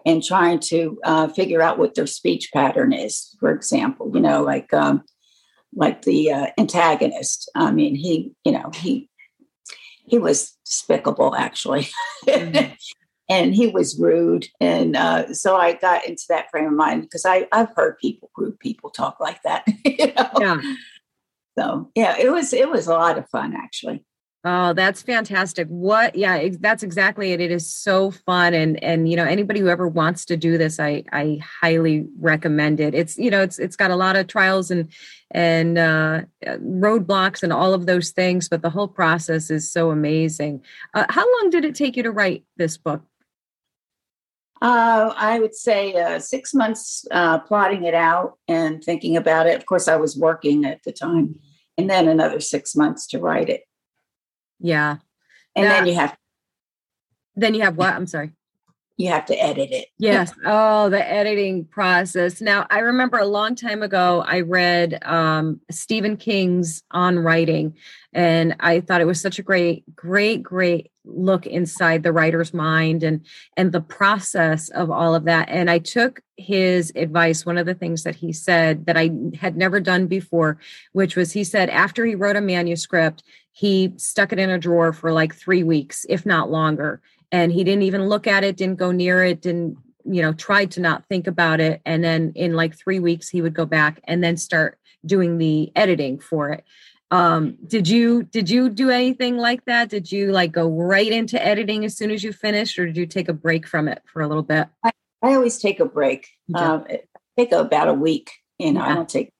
and 0.04 0.22
trying 0.25 0.58
to 0.58 0.99
uh, 1.04 1.28
figure 1.28 1.62
out 1.62 1.78
what 1.78 1.94
their 1.94 2.06
speech 2.06 2.50
pattern 2.52 2.92
is. 2.92 3.37
For 3.38 3.52
example, 3.52 4.11
you 4.12 4.20
know, 4.20 4.42
like 4.42 4.72
um, 4.75 5.04
like 5.75 6.02
the 6.02 6.32
uh, 6.32 6.46
antagonist. 6.58 7.50
I 7.54 7.70
mean, 7.70 7.94
he, 7.94 8.32
you 8.44 8.52
know, 8.52 8.70
he 8.75 9.08
he 10.04 10.18
was 10.18 10.56
despicable 10.64 11.34
actually. 11.34 11.88
Mm-hmm. 12.26 12.72
and 13.28 13.54
he 13.54 13.66
was 13.66 13.99
rude. 13.99 14.46
And 14.61 14.96
uh, 14.96 15.34
so 15.34 15.56
I 15.56 15.75
got 15.75 16.06
into 16.06 16.25
that 16.30 16.50
frame 16.50 16.66
of 16.66 16.72
mind 16.72 17.02
because 17.02 17.25
I 17.26 17.46
I've 17.52 17.75
heard 17.76 17.99
people 17.99 18.30
rude 18.37 18.58
people 18.58 18.90
talk 18.90 19.20
like 19.20 19.42
that. 19.42 19.64
you 19.84 20.12
know? 20.14 20.30
Yeah. 20.40 20.61
So 21.58 21.90
yeah, 21.96 22.16
it 22.16 22.30
was 22.30 22.52
it 22.52 22.70
was 22.70 22.86
a 22.86 22.92
lot 22.92 23.18
of 23.18 23.28
fun 23.30 23.52
actually. 23.56 24.04
Oh, 24.44 24.72
that's 24.72 25.02
fantastic. 25.02 25.66
What 25.66 26.14
yeah, 26.14 26.50
that's 26.60 26.84
exactly 26.84 27.32
it. 27.32 27.40
It 27.40 27.50
is 27.50 27.68
so 27.68 28.12
fun 28.12 28.54
and 28.54 28.82
and 28.82 29.08
you 29.10 29.16
know 29.16 29.24
anybody 29.24 29.58
who 29.58 29.68
ever 29.68 29.88
wants 29.88 30.24
to 30.26 30.36
do 30.36 30.56
this 30.56 30.78
I 30.78 31.02
I 31.10 31.40
highly 31.60 32.06
recommend 32.20 32.78
it. 32.78 32.94
It's 32.94 33.18
you 33.18 33.28
know 33.28 33.42
it's 33.42 33.58
it's 33.58 33.74
got 33.74 33.90
a 33.90 33.96
lot 33.96 34.14
of 34.14 34.28
trials 34.28 34.70
and 34.70 34.88
and 35.32 35.78
uh 35.78 36.22
roadblocks 36.44 37.42
and 37.42 37.52
all 37.52 37.74
of 37.74 37.86
those 37.86 38.12
things 38.12 38.48
but 38.48 38.62
the 38.62 38.70
whole 38.70 38.88
process 38.88 39.50
is 39.50 39.68
so 39.68 39.90
amazing. 39.90 40.62
Uh, 40.94 41.06
how 41.08 41.26
long 41.38 41.50
did 41.50 41.64
it 41.64 41.74
take 41.74 41.96
you 41.96 42.04
to 42.04 42.12
write 42.12 42.44
this 42.56 42.76
book? 42.76 43.02
Uh, 44.60 45.14
I 45.16 45.38
would 45.38 45.54
say 45.54 45.94
uh, 45.94 46.18
six 46.18 46.52
months 46.52 47.06
uh, 47.12 47.38
plotting 47.38 47.84
it 47.84 47.94
out 47.94 48.38
and 48.48 48.82
thinking 48.82 49.16
about 49.16 49.46
it. 49.46 49.56
Of 49.56 49.66
course, 49.66 49.86
I 49.86 49.96
was 49.96 50.16
working 50.16 50.64
at 50.64 50.82
the 50.82 50.92
time, 50.92 51.38
and 51.78 51.88
then 51.88 52.08
another 52.08 52.40
six 52.40 52.76
months 52.76 53.06
to 53.08 53.18
write 53.18 53.49
it. 53.49 53.62
Yeah, 54.61 54.97
and 55.56 55.66
that, 55.66 55.78
then 55.78 55.87
you 55.87 55.94
have. 55.94 56.16
Then 57.37 57.54
you 57.54 57.62
have 57.62 57.76
what? 57.76 57.94
I'm 57.94 58.06
sorry. 58.06 58.32
You 58.99 59.11
have 59.11 59.26
to 59.26 59.35
edit 59.40 59.70
it. 59.70 59.87
Yes. 59.97 60.32
Oh, 60.44 60.90
the 60.90 61.08
editing 61.08 61.66
process. 61.66 62.40
Now, 62.40 62.66
I 62.68 62.80
remember 62.80 63.18
a 63.18 63.26
long 63.26 63.54
time 63.54 63.85
ago, 63.85 64.25
I 64.26 64.40
read 64.40 64.99
um, 65.04 65.61
Stephen 65.70 66.16
King's 66.16 66.82
On 66.90 67.16
Writing, 67.16 67.76
and 68.12 68.56
I 68.58 68.80
thought 68.80 69.00
it 69.00 69.06
was 69.06 69.20
such 69.20 69.38
a 69.38 69.44
great, 69.44 69.85
great, 69.94 70.42
great 70.42 70.90
look 71.08 71.46
inside 71.46 72.02
the 72.02 72.12
writer's 72.12 72.52
mind 72.52 73.02
and 73.02 73.24
and 73.56 73.72
the 73.72 73.80
process 73.80 74.68
of 74.70 74.90
all 74.90 75.14
of 75.14 75.24
that. 75.24 75.48
And 75.48 75.70
i 75.70 75.78
took 75.78 76.20
his 76.36 76.92
advice 76.94 77.44
one 77.44 77.58
of 77.58 77.66
the 77.66 77.74
things 77.74 78.04
that 78.04 78.14
he 78.14 78.32
said 78.32 78.86
that 78.86 78.96
i 78.96 79.10
had 79.40 79.56
never 79.56 79.80
done 79.80 80.06
before 80.06 80.58
which 80.92 81.16
was 81.16 81.32
he 81.32 81.42
said 81.42 81.68
after 81.70 82.04
he 82.04 82.14
wrote 82.14 82.36
a 82.36 82.40
manuscript 82.40 83.24
he 83.58 83.92
stuck 83.96 84.32
it 84.32 84.38
in 84.38 84.50
a 84.50 84.58
drawer 84.58 84.92
for 84.92 85.10
like 85.10 85.34
3 85.34 85.64
weeks 85.64 86.06
if 86.08 86.24
not 86.24 86.48
longer. 86.48 87.00
And 87.32 87.50
he 87.50 87.64
didn't 87.64 87.82
even 87.82 88.08
look 88.08 88.28
at 88.28 88.44
it 88.44 88.56
didn't 88.56 88.78
go 88.78 88.92
near 88.92 89.24
it 89.24 89.40
didn't 89.40 89.76
you 90.04 90.22
know 90.22 90.32
tried 90.32 90.70
to 90.72 90.80
not 90.80 91.04
think 91.08 91.26
about 91.26 91.58
it. 91.58 91.80
And 91.84 92.04
then 92.04 92.32
in 92.36 92.54
like 92.54 92.76
3 92.76 93.00
weeks 93.00 93.28
he 93.28 93.42
would 93.42 93.54
go 93.54 93.66
back 93.66 94.00
and 94.04 94.22
then 94.22 94.36
start 94.36 94.78
doing 95.04 95.38
the 95.38 95.72
editing 95.74 96.20
for 96.20 96.50
it 96.50 96.64
um 97.10 97.56
did 97.66 97.88
you 97.88 98.22
did 98.24 98.50
you 98.50 98.68
do 98.68 98.90
anything 98.90 99.36
like 99.36 99.64
that? 99.64 99.88
Did 99.88 100.12
you 100.12 100.30
like 100.32 100.52
go 100.52 100.68
right 100.68 101.10
into 101.10 101.42
editing 101.44 101.84
as 101.84 101.96
soon 101.96 102.10
as 102.10 102.22
you 102.22 102.32
finished 102.32 102.78
or 102.78 102.86
did 102.86 102.96
you 102.96 103.06
take 103.06 103.28
a 103.28 103.32
break 103.32 103.66
from 103.66 103.88
it 103.88 104.02
for 104.06 104.20
a 104.20 104.28
little 104.28 104.42
bit? 104.42 104.68
I, 104.84 104.92
I 105.22 105.34
always 105.34 105.58
take 105.58 105.80
a 105.80 105.86
break. 105.86 106.28
Yeah. 106.46 106.72
um 106.72 106.86
take 107.36 107.52
about 107.52 107.88
a 107.88 107.94
week 107.94 108.32
you 108.58 108.72
know 108.72 108.80
yeah. 108.80 108.90
i 108.90 108.94
don't 108.94 109.08
take 109.08 109.32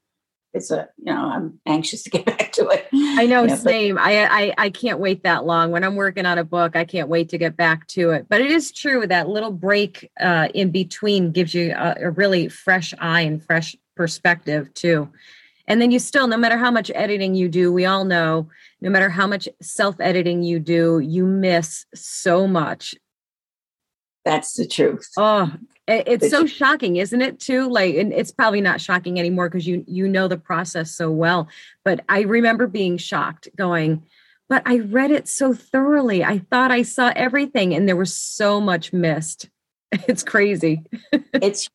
it's 0.55 0.71
a 0.71 0.89
you 0.97 1.13
know 1.13 1.31
i'm 1.31 1.61
anxious 1.67 2.03
to 2.05 2.11
get 2.17 2.25
back 2.25 2.53
to 2.53 2.67
it. 2.69 2.89
I 2.93 3.27
know, 3.27 3.47
same 3.49 3.97
but, 3.97 4.05
I, 4.05 4.45
I 4.47 4.55
i 4.59 4.71
can't 4.71 4.99
wait 4.99 5.23
that 5.23 5.45
long. 5.45 5.71
When 5.71 5.85
i'm 5.85 5.97
working 5.97 6.27
on 6.27 6.39
a 6.39 6.45
book 6.45 6.77
i 6.77 6.85
can't 6.85 7.09
wait 7.09 7.29
to 7.31 7.39
get 7.39 7.57
back 7.57 7.87
to 7.89 8.11
it. 8.11 8.27
But 8.29 8.41
it 8.41 8.51
is 8.51 8.73
true 8.73 9.07
that 9.07 9.29
little 9.29 9.51
break 9.51 10.11
uh 10.21 10.49
in 10.55 10.71
between 10.71 11.33
gives 11.33 11.55
you 11.55 11.73
a, 11.73 11.97
a 12.01 12.11
really 12.11 12.49
fresh 12.49 12.95
eye 12.99 13.23
and 13.23 13.43
fresh 13.45 13.77
perspective 13.97 14.73
too 14.75 15.09
and 15.69 15.83
then 15.83 15.91
you 15.91 15.99
still, 15.99 16.27
no 16.27 16.39
matter 16.39 16.57
how 16.57 16.71
much 16.71 16.91
editing 16.95 17.35
you 17.35 17.49
do, 17.49 17.71
we 17.71 17.85
all 17.85 18.05
know, 18.05 18.49
no 18.81 18.89
matter 18.89 19.11
how 19.11 19.27
much 19.27 19.49
self 19.61 20.01
editing 20.01 20.43
you 20.43 20.59
do, 20.59 20.99
you 20.99 21.27
miss 21.27 21.85
so 21.95 22.49
much. 22.49 22.95
That's 24.25 24.55
the 24.55 24.67
truth. 24.67 25.09
Oh, 25.17 25.53
it's 25.87 26.25
the 26.25 26.31
so 26.31 26.41
truth. 26.41 26.53
shocking, 26.53 26.97
isn't 26.97 27.21
it? 27.21 27.39
Too 27.39 27.69
like, 27.69 27.95
and 27.97 28.13
it's 28.13 28.33
probably 28.33 28.63
not 28.63 28.81
shocking 28.81 29.19
anymore 29.19 29.49
because 29.49 29.67
you 29.67 29.85
you 29.87 30.09
know 30.09 30.27
the 30.27 30.39
process 30.39 30.91
so 30.91 31.11
well. 31.11 31.49
But 31.85 32.01
I 32.09 32.23
remember 32.23 32.67
being 32.67 32.97
shocked, 32.97 33.49
going, 33.55 34.03
"But 34.49 34.63
I 34.65 34.79
read 34.79 35.11
it 35.11 35.29
so 35.29 35.53
thoroughly. 35.53 36.25
I 36.25 36.39
thought 36.51 36.71
I 36.71 36.83
saw 36.83 37.13
everything, 37.15 37.75
and 37.75 37.87
there 37.87 37.97
was 37.97 38.15
so 38.15 38.61
much 38.61 38.93
missed." 38.93 39.51
It's 40.07 40.23
crazy. 40.23 40.83
it's 41.33 41.71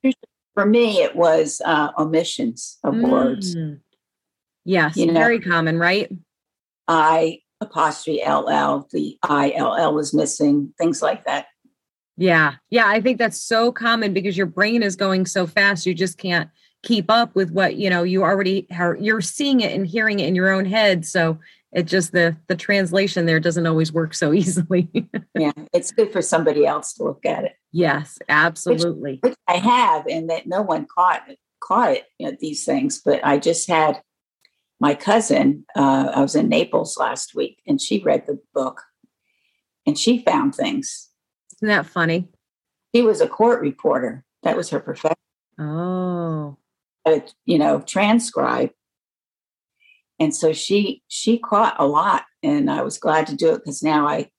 for 0.53 0.65
me, 0.65 1.01
it 1.01 1.15
was 1.15 1.61
uh, 1.65 1.89
omissions 1.97 2.77
of 2.83 2.93
mm. 2.93 3.09
words. 3.09 3.55
Yes, 4.65 4.95
you 4.97 5.07
know, 5.07 5.13
very 5.13 5.39
common, 5.39 5.77
right? 5.77 6.11
I 6.87 7.39
apostrophe 7.63 8.21
LL, 8.25 8.87
the 8.91 9.17
ILL 9.27 9.93
was 9.93 10.13
missing, 10.13 10.73
things 10.77 11.01
like 11.01 11.25
that. 11.25 11.47
Yeah. 12.15 12.55
Yeah. 12.69 12.87
I 12.87 13.01
think 13.01 13.17
that's 13.17 13.39
so 13.39 13.71
common 13.71 14.13
because 14.13 14.37
your 14.37 14.45
brain 14.45 14.83
is 14.83 14.95
going 14.95 15.25
so 15.25 15.47
fast. 15.47 15.85
You 15.85 15.93
just 15.93 16.17
can't 16.17 16.49
keep 16.83 17.09
up 17.09 17.33
with 17.33 17.51
what, 17.51 17.75
you 17.75 17.89
know, 17.89 18.03
you 18.03 18.23
already 18.23 18.67
are, 18.77 18.95
you're 18.97 19.21
seeing 19.21 19.61
it 19.61 19.71
and 19.71 19.87
hearing 19.87 20.19
it 20.19 20.27
in 20.27 20.35
your 20.35 20.51
own 20.51 20.65
head. 20.65 21.05
So 21.05 21.39
it 21.71 21.83
just, 21.83 22.11
the, 22.11 22.37
the 22.47 22.55
translation 22.55 23.25
there 23.25 23.39
doesn't 23.39 23.65
always 23.65 23.91
work 23.91 24.13
so 24.13 24.31
easily. 24.33 24.89
yeah. 25.37 25.53
It's 25.71 25.91
good 25.91 26.11
for 26.11 26.21
somebody 26.21 26.67
else 26.67 26.93
to 26.95 27.03
look 27.03 27.25
at 27.25 27.45
it. 27.45 27.53
Yes, 27.71 28.19
absolutely. 28.29 29.19
Which, 29.23 29.31
which 29.31 29.37
I 29.47 29.57
have, 29.57 30.05
and 30.05 30.29
that 30.29 30.45
no 30.45 30.61
one 30.61 30.85
caught, 30.85 31.23
caught 31.59 31.93
it, 31.93 32.03
you 32.19 32.29
know, 32.29 32.37
these 32.39 32.63
things, 32.63 33.01
but 33.03 33.21
I 33.23 33.39
just 33.39 33.67
had 33.67 34.01
my 34.79 34.95
cousin, 34.95 35.65
uh, 35.75 36.11
I 36.13 36.21
was 36.21 36.35
in 36.35 36.49
Naples 36.49 36.97
last 36.97 37.35
week 37.35 37.61
and 37.67 37.79
she 37.79 38.03
read 38.03 38.25
the 38.27 38.39
book 38.53 38.81
and 39.85 39.97
she 39.97 40.23
found 40.23 40.55
things. 40.55 41.09
Isn't 41.57 41.69
that 41.69 41.85
funny? 41.85 42.27
She 42.93 43.01
was 43.01 43.21
a 43.21 43.27
court 43.27 43.61
reporter. 43.61 44.23
That 44.43 44.57
was 44.57 44.69
her 44.69 44.79
profession. 44.79 45.15
Oh. 45.59 46.57
you 47.45 47.57
know, 47.57 47.81
transcribe. 47.81 48.71
And 50.19 50.35
so 50.35 50.53
she 50.53 51.01
she 51.07 51.37
caught 51.37 51.75
a 51.79 51.87
lot 51.87 52.23
and 52.43 52.69
I 52.69 52.81
was 52.81 52.97
glad 52.97 53.27
to 53.27 53.35
do 53.35 53.53
it 53.53 53.59
because 53.59 53.83
now 53.83 54.07
I 54.07 54.29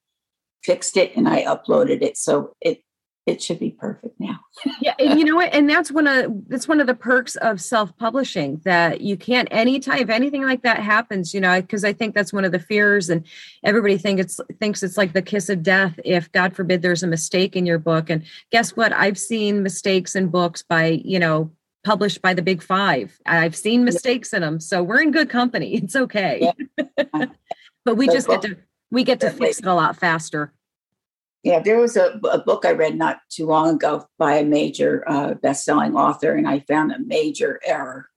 fixed 0.63 0.97
it 0.97 1.17
and 1.17 1.29
I 1.29 1.45
uploaded 1.45 2.03
it. 2.03 2.17
So 2.17 2.55
it 2.61 2.84
it 3.27 3.43
should 3.43 3.59
be 3.59 3.71
perfect 3.71 4.21
now. 4.21 4.41
yeah, 4.83 4.95
and 4.99 5.19
you 5.19 5.25
know 5.25 5.37
what? 5.37 5.55
And 5.55 5.69
that's 5.69 5.91
one 5.91 6.07
of 6.07 6.31
that's 6.47 6.69
one 6.69 6.81
of 6.81 6.87
the 6.87 6.95
perks 6.95 7.37
of 7.37 7.61
self-publishing 7.61 8.61
that 8.65 9.01
you 9.01 9.17
can't 9.17 9.49
anytime 9.51 9.99
if 9.99 10.11
anything 10.11 10.43
like 10.43 10.63
that 10.63 10.81
happens, 10.81 11.33
you 11.33 11.41
know, 11.41 11.61
because 11.61 11.85
I 11.85 11.95
think 11.95 12.15
that's 12.15 12.35
one 12.35 12.45
of 12.45 12.53
the 12.53 12.59
fears, 12.59 13.09
and 13.09 13.27
everybody 13.63 13.97
think 13.97 14.21
it's 14.21 14.39
thinks 14.61 14.83
it's 14.83 14.99
like 14.99 15.15
the 15.15 15.23
kiss 15.23 15.49
of 15.49 15.63
death 15.63 15.99
if 16.05 16.31
God 16.33 16.55
forbid 16.55 16.83
there's 16.83 17.03
a 17.03 17.07
mistake 17.07 17.57
in 17.57 17.65
your 17.65 17.79
book. 17.79 18.11
And 18.11 18.25
guess 18.53 18.77
what? 18.77 18.93
I've 18.93 19.19
seen 19.19 19.63
mistakes 19.63 20.15
in 20.15 20.29
books 20.29 20.63
by 20.63 21.01
you 21.05 21.19
know 21.19 21.51
published 21.83 22.21
by 22.21 22.35
the 22.35 22.43
big 22.43 22.63
five. 22.63 23.19
I've 23.25 23.57
seen 23.57 23.85
mistakes 23.85 24.35
in 24.35 24.43
them, 24.43 24.61
so 24.61 24.83
we're 24.83 25.01
in 25.01 25.13
good 25.13 25.31
company. 25.31 25.75
It's 25.85 25.97
okay. 25.97 26.53
Yeah. 26.77 27.27
but 27.85 27.97
we 27.97 28.07
just 28.07 28.29
get 28.29 28.43
to 28.43 28.57
we 28.91 29.03
get 29.03 29.21
to 29.21 29.31
fix 29.31 29.61
it 29.61 29.67
a 29.67 29.75
lot 29.75 29.97
faster. 29.97 30.53
Yeah, 31.45 31.61
there 31.61 31.79
was 31.79 31.95
a, 31.97 32.19
a, 32.33 32.39
book 32.39 32.65
I 32.65 32.73
read 32.73 32.97
not 32.97 33.19
too 33.29 33.47
long 33.47 33.75
ago 33.75 34.07
by 34.19 34.37
a 34.37 34.45
major 34.45 35.05
uh, 35.07 35.35
best-selling 35.35 35.95
author, 35.95 36.33
and 36.33 36.49
I 36.49 36.61
found 36.61 36.91
a 36.91 36.99
major 36.99 37.61
error. 37.63 38.09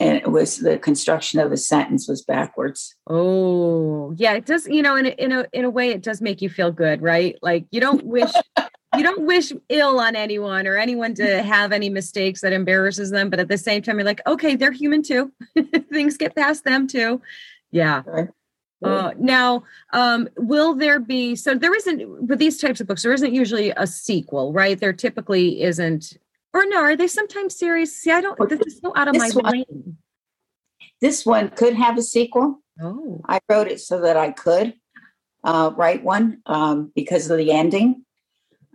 And 0.00 0.16
it 0.16 0.32
was 0.32 0.56
the 0.56 0.76
construction 0.76 1.38
of 1.38 1.52
a 1.52 1.56
sentence 1.56 2.08
was 2.08 2.24
backwards. 2.24 2.96
Oh, 3.06 4.14
yeah, 4.16 4.32
it 4.32 4.46
does. 4.46 4.66
You 4.66 4.82
know, 4.82 4.96
in 4.96 5.06
a, 5.06 5.10
in 5.10 5.30
a 5.30 5.46
in 5.52 5.64
a 5.64 5.70
way, 5.70 5.90
it 5.90 6.02
does 6.02 6.20
make 6.20 6.42
you 6.42 6.48
feel 6.48 6.72
good, 6.72 7.02
right? 7.02 7.36
Like 7.40 7.66
you 7.70 7.80
don't 7.80 8.04
wish 8.04 8.32
you 8.96 9.02
don't 9.02 9.26
wish 9.26 9.52
ill 9.68 10.00
on 10.00 10.16
anyone 10.16 10.66
or 10.66 10.76
anyone 10.76 11.14
to 11.14 11.42
have 11.42 11.70
any 11.70 11.88
mistakes 11.88 12.40
that 12.40 12.52
embarrasses 12.52 13.10
them, 13.10 13.30
but 13.30 13.38
at 13.38 13.48
the 13.48 13.58
same 13.58 13.82
time, 13.82 13.98
you're 13.98 14.06
like, 14.06 14.22
okay, 14.26 14.56
they're 14.56 14.72
human 14.72 15.02
too. 15.02 15.32
Things 15.92 16.16
get 16.16 16.34
past 16.34 16.64
them 16.64 16.88
too. 16.88 17.20
Yeah. 17.70 18.02
Uh, 18.82 19.12
now, 19.18 19.62
um, 19.92 20.28
will 20.36 20.74
there 20.74 20.98
be? 20.98 21.36
So 21.36 21.54
there 21.54 21.74
isn't 21.74 22.28
with 22.28 22.38
these 22.38 22.58
types 22.58 22.80
of 22.80 22.86
books. 22.86 23.02
There 23.02 23.12
isn't 23.12 23.34
usually 23.34 23.70
a 23.76 23.86
sequel, 23.86 24.52
right? 24.52 24.78
There 24.78 24.92
typically 24.92 25.62
isn't. 25.62 26.16
Or 26.54 26.64
no, 26.66 26.80
are 26.80 26.96
they 26.96 27.06
sometimes 27.06 27.56
series? 27.56 27.94
See, 27.94 28.10
I 28.10 28.20
don't. 28.20 28.48
This 28.48 28.60
is 28.60 28.80
so 28.80 28.92
out 28.96 29.08
of 29.08 29.14
this 29.14 29.34
my 29.34 29.40
one, 29.40 29.50
brain. 29.50 29.96
This 31.00 31.26
one 31.26 31.50
could 31.50 31.74
have 31.74 31.98
a 31.98 32.02
sequel. 32.02 32.62
Oh, 32.80 33.20
I 33.28 33.40
wrote 33.48 33.68
it 33.68 33.80
so 33.80 34.00
that 34.00 34.16
I 34.16 34.30
could 34.30 34.74
uh, 35.44 35.72
write 35.76 36.02
one 36.02 36.40
um, 36.46 36.90
because 36.94 37.30
of 37.30 37.38
the 37.38 37.52
ending. 37.52 38.04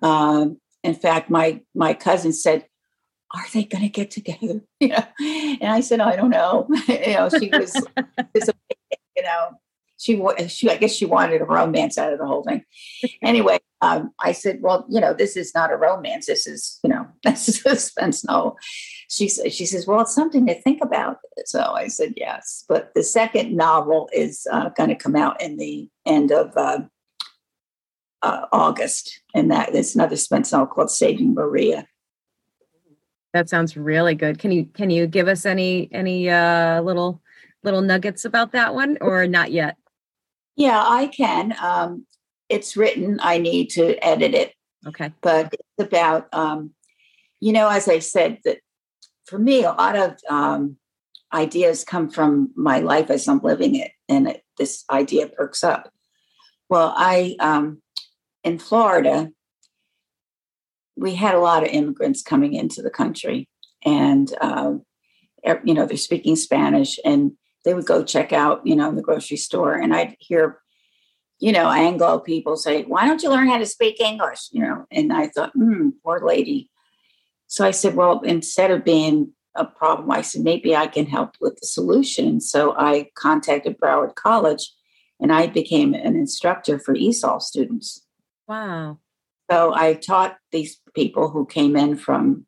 Um, 0.02 0.60
in 0.84 0.94
fact, 0.94 1.30
my 1.30 1.62
my 1.74 1.96
cousin 1.96 2.32
said, 2.32 2.66
"Are 3.34 3.46
they 3.54 3.64
going 3.64 3.84
to 3.84 3.90
get 3.90 4.12
together?" 4.12 4.62
You 4.80 4.90
know, 4.90 5.04
and 5.20 5.72
I 5.72 5.82
said, 5.82 6.00
"I 6.00 6.16
don't 6.16 6.30
know." 6.30 6.68
you 6.88 7.14
know, 7.14 7.30
she 7.30 7.50
was, 7.50 7.76
you 8.36 9.24
know, 9.24 9.60
she 9.98 10.22
she 10.48 10.70
I 10.70 10.78
guess 10.78 10.94
she 10.94 11.06
wanted 11.06 11.42
a 11.42 11.46
romance 11.46 11.98
out 11.98 12.12
of 12.12 12.20
the 12.20 12.26
whole 12.26 12.44
thing. 12.44 12.64
anyway, 13.22 13.60
um, 13.82 14.12
I 14.20 14.32
said, 14.32 14.62
"Well, 14.62 14.86
you 14.90 15.00
know, 15.00 15.14
this 15.14 15.38
is 15.38 15.54
not 15.56 15.72
a 15.72 15.78
romance. 15.78 16.26
This 16.26 16.48
is, 16.48 16.80
you 16.84 16.90
know, 16.90 17.08
this 17.24 17.48
is 17.48 17.62
suspense 17.62 18.26
novel." 18.26 18.58
She 19.10 19.30
said, 19.30 19.54
"She 19.54 19.66
says, 19.66 19.88
well, 19.88 20.02
it's 20.02 20.16
something 20.16 20.46
to 20.48 20.62
think 20.62 20.84
about." 20.84 21.18
So 21.46 21.62
I 21.62 21.88
said, 21.88 22.14
"Yes." 22.18 22.66
But 22.68 22.92
the 22.94 23.04
second 23.04 23.56
novel 23.56 24.10
is 24.14 24.48
uh, 24.52 24.70
going 24.70 24.90
to 24.90 24.96
come 24.96 25.16
out 25.16 25.42
in 25.42 25.58
the 25.58 25.90
end 26.06 26.32
of 26.32 26.56
uh, 26.58 26.82
uh, 28.22 28.46
August, 28.52 29.22
and 29.34 29.52
that 29.52 29.74
is 29.76 29.96
another 29.96 30.16
suspense 30.16 30.52
novel 30.52 30.68
called 30.68 30.92
"Saving 30.92 31.34
Maria." 31.34 31.88
That 33.34 33.50
sounds 33.50 33.76
really 33.76 34.16
good. 34.16 34.40
Can 34.40 34.52
you 34.52 34.66
can 34.66 34.90
you 34.90 35.08
give 35.08 35.28
us 35.28 35.46
any 35.46 35.90
any 35.92 36.30
uh, 36.30 36.82
little 36.82 37.22
little 37.64 37.82
nuggets 37.82 38.26
about 38.26 38.52
that 38.54 38.74
one, 38.74 38.98
or 39.02 39.28
not 39.28 39.52
yet? 39.52 39.78
Yeah, 40.56 40.82
I 40.82 41.08
can. 41.08 41.56
Um, 41.62 42.06
it's 42.50 42.78
written. 42.78 43.20
I 43.22 43.38
need 43.38 43.70
to 43.72 43.96
edit 44.04 44.34
it. 44.34 44.54
Okay. 44.88 45.12
But 45.22 45.54
it's 45.54 45.88
about, 45.88 46.28
um, 46.34 46.72
you 47.40 47.52
know, 47.52 47.68
as 47.68 47.88
I 47.88 48.00
said, 48.00 48.40
that 48.46 48.60
for 49.26 49.40
me, 49.40 49.64
a 49.64 49.72
lot 49.72 49.96
of 49.96 50.18
um, 50.30 50.78
ideas 51.34 51.84
come 51.84 52.10
from 52.10 52.52
my 52.56 52.80
life 52.80 53.10
as 53.10 53.28
I'm 53.28 53.40
living 53.40 53.76
it, 53.76 53.92
and 54.08 54.28
it, 54.30 54.44
this 54.58 54.86
idea 54.90 55.28
perks 55.28 55.64
up. 55.64 55.92
Well, 56.70 56.94
I 56.96 57.36
um, 57.40 57.82
in 58.44 58.60
Florida, 58.60 59.32
we 60.96 61.16
had 61.16 61.36
a 61.36 61.40
lot 61.40 61.64
of 61.64 61.70
immigrants 61.70 62.22
coming 62.22 62.54
into 62.54 62.82
the 62.82 62.90
country, 62.90 63.50
and 63.84 64.32
uh, 64.40 64.74
you 65.64 65.74
know 65.74 65.86
they're 65.86 65.98
speaking 65.98 66.36
Spanish, 66.36 67.00
and 67.04 67.32
they 67.66 67.74
would 67.74 67.86
go 67.86 68.04
check 68.04 68.32
out, 68.32 68.66
you 68.66 68.76
know, 68.76 68.88
in 68.90 68.96
the 68.96 69.02
grocery 69.02 69.38
store, 69.38 69.74
and 69.74 69.94
I'd 69.94 70.16
hear, 70.20 70.62
you 71.40 71.52
know, 71.52 71.70
Anglo 71.70 72.20
people 72.20 72.56
say, 72.56 72.84
"Why 72.84 73.06
don't 73.06 73.24
you 73.24 73.30
learn 73.30 73.50
how 73.50 73.58
to 73.58 73.66
speak 73.66 74.00
English?" 74.00 74.50
You 74.52 74.62
know, 74.62 74.86
and 74.92 75.12
I 75.12 75.28
thought, 75.28 75.52
hmm, 75.54 75.90
poor 76.04 76.22
lady. 76.26 76.70
So 77.48 77.66
I 77.66 77.72
said, 77.72 77.96
well, 77.96 78.22
instead 78.22 78.72
of 78.72 78.84
being 78.84 79.34
a 79.56 79.66
problem, 79.66 80.12
I 80.12 80.22
said 80.22 80.44
maybe 80.44 80.76
I 80.76 80.88
can 80.88 81.06
help 81.06 81.36
with 81.40 81.58
the 81.60 81.68
solution. 81.68 82.42
So 82.42 82.76
I 82.78 83.10
contacted 83.16 83.80
Broward 83.80 84.16
College, 84.16 84.74
and 85.20 85.32
I 85.32 85.48
became 85.48 85.94
an 85.94 86.16
instructor 86.16 86.80
for 86.80 86.96
ESOL 86.96 87.42
students. 87.42 88.06
Wow. 88.48 89.00
So 89.50 89.74
I 89.76 89.94
taught 89.94 90.38
these 90.52 90.80
people 90.94 91.30
who 91.30 91.46
came 91.46 91.76
in 91.76 91.98
from 91.98 92.46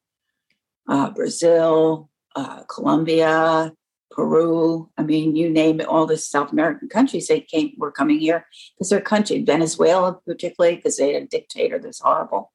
uh, 0.87 1.11
Brazil, 1.11 2.09
uh, 2.35 2.63
Colombia, 2.63 3.73
Peru. 4.11 4.89
I 4.97 5.03
mean, 5.03 5.35
you 5.35 5.49
name 5.49 5.79
it, 5.79 5.87
all 5.87 6.05
the 6.05 6.17
South 6.17 6.51
American 6.51 6.89
countries 6.89 7.27
they 7.27 7.41
came 7.41 7.73
were 7.77 7.91
coming 7.91 8.19
here 8.19 8.45
because 8.75 8.89
their 8.89 9.01
country, 9.01 9.43
Venezuela 9.43 10.19
particularly, 10.25 10.77
because 10.77 10.97
they 10.97 11.13
had 11.13 11.23
a 11.23 11.27
dictator 11.27 11.79
that's 11.79 11.99
horrible. 11.99 12.51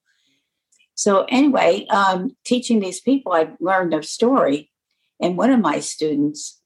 So 0.95 1.25
anyway, 1.29 1.87
um, 1.87 2.37
teaching 2.45 2.81
these 2.81 3.01
people, 3.01 3.33
I 3.33 3.51
learned 3.61 3.93
their 3.93 4.03
story. 4.03 4.71
And 5.21 5.37
one 5.37 5.51
of 5.51 5.61
my 5.61 5.81
students, 5.81 6.61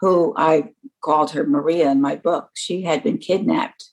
who 0.00 0.34
I 0.36 0.70
called 1.00 1.30
her 1.30 1.46
Maria 1.46 1.90
in 1.90 2.00
my 2.00 2.16
book, 2.16 2.50
she 2.54 2.82
had 2.82 3.02
been 3.02 3.18
kidnapped 3.18 3.90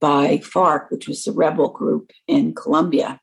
by 0.00 0.38
FARC, 0.38 0.90
which 0.90 1.06
was 1.06 1.22
the 1.24 1.32
rebel 1.32 1.68
group 1.68 2.12
in 2.26 2.54
Colombia. 2.54 3.20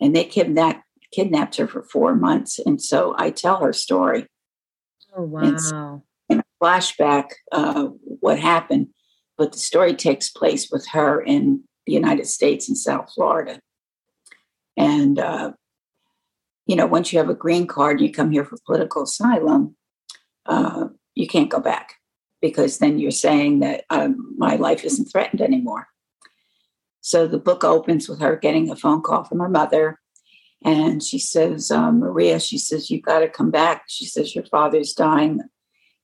And 0.00 0.14
they 0.14 0.24
kidnapped 0.24 0.82
kidnapped 1.12 1.56
her 1.56 1.68
for 1.68 1.82
four 1.82 2.14
months. 2.16 2.58
And 2.58 2.82
so 2.82 3.14
I 3.16 3.30
tell 3.30 3.60
her 3.60 3.72
story. 3.72 4.26
Oh, 5.16 5.22
wow. 5.22 6.02
And 6.28 6.40
a 6.40 6.44
flashback 6.62 7.30
uh, 7.52 7.84
what 8.20 8.38
happened, 8.38 8.88
but 9.36 9.52
the 9.52 9.58
story 9.58 9.94
takes 9.94 10.30
place 10.30 10.70
with 10.70 10.86
her 10.88 11.20
in 11.20 11.64
the 11.86 11.92
United 11.92 12.26
States 12.26 12.68
in 12.68 12.74
South 12.74 13.12
Florida. 13.14 13.60
And, 14.76 15.18
uh, 15.18 15.52
you 16.66 16.76
know, 16.76 16.86
once 16.86 17.12
you 17.12 17.18
have 17.18 17.28
a 17.28 17.34
green 17.34 17.66
card, 17.66 18.00
you 18.00 18.10
come 18.10 18.30
here 18.30 18.44
for 18.44 18.56
political 18.66 19.02
asylum, 19.02 19.76
uh, 20.46 20.88
you 21.14 21.26
can't 21.26 21.50
go 21.50 21.60
back 21.60 21.94
because 22.40 22.78
then 22.78 22.98
you're 22.98 23.10
saying 23.10 23.60
that 23.60 23.84
um, 23.90 24.34
my 24.36 24.56
life 24.56 24.84
isn't 24.84 25.06
threatened 25.06 25.40
anymore. 25.40 25.86
So 27.00 27.26
the 27.26 27.38
book 27.38 27.64
opens 27.64 28.08
with 28.08 28.20
her 28.20 28.36
getting 28.36 28.70
a 28.70 28.76
phone 28.76 29.02
call 29.02 29.24
from 29.24 29.40
her 29.40 29.48
mother. 29.48 30.00
And 30.62 31.02
she 31.02 31.18
says, 31.18 31.70
um, 31.70 32.00
Maria, 32.00 32.40
she 32.40 32.58
says, 32.58 32.90
you've 32.90 33.02
got 33.02 33.20
to 33.20 33.28
come 33.28 33.50
back. 33.50 33.84
She 33.88 34.06
says, 34.06 34.34
your 34.34 34.46
father's 34.46 34.92
dying. 34.92 35.40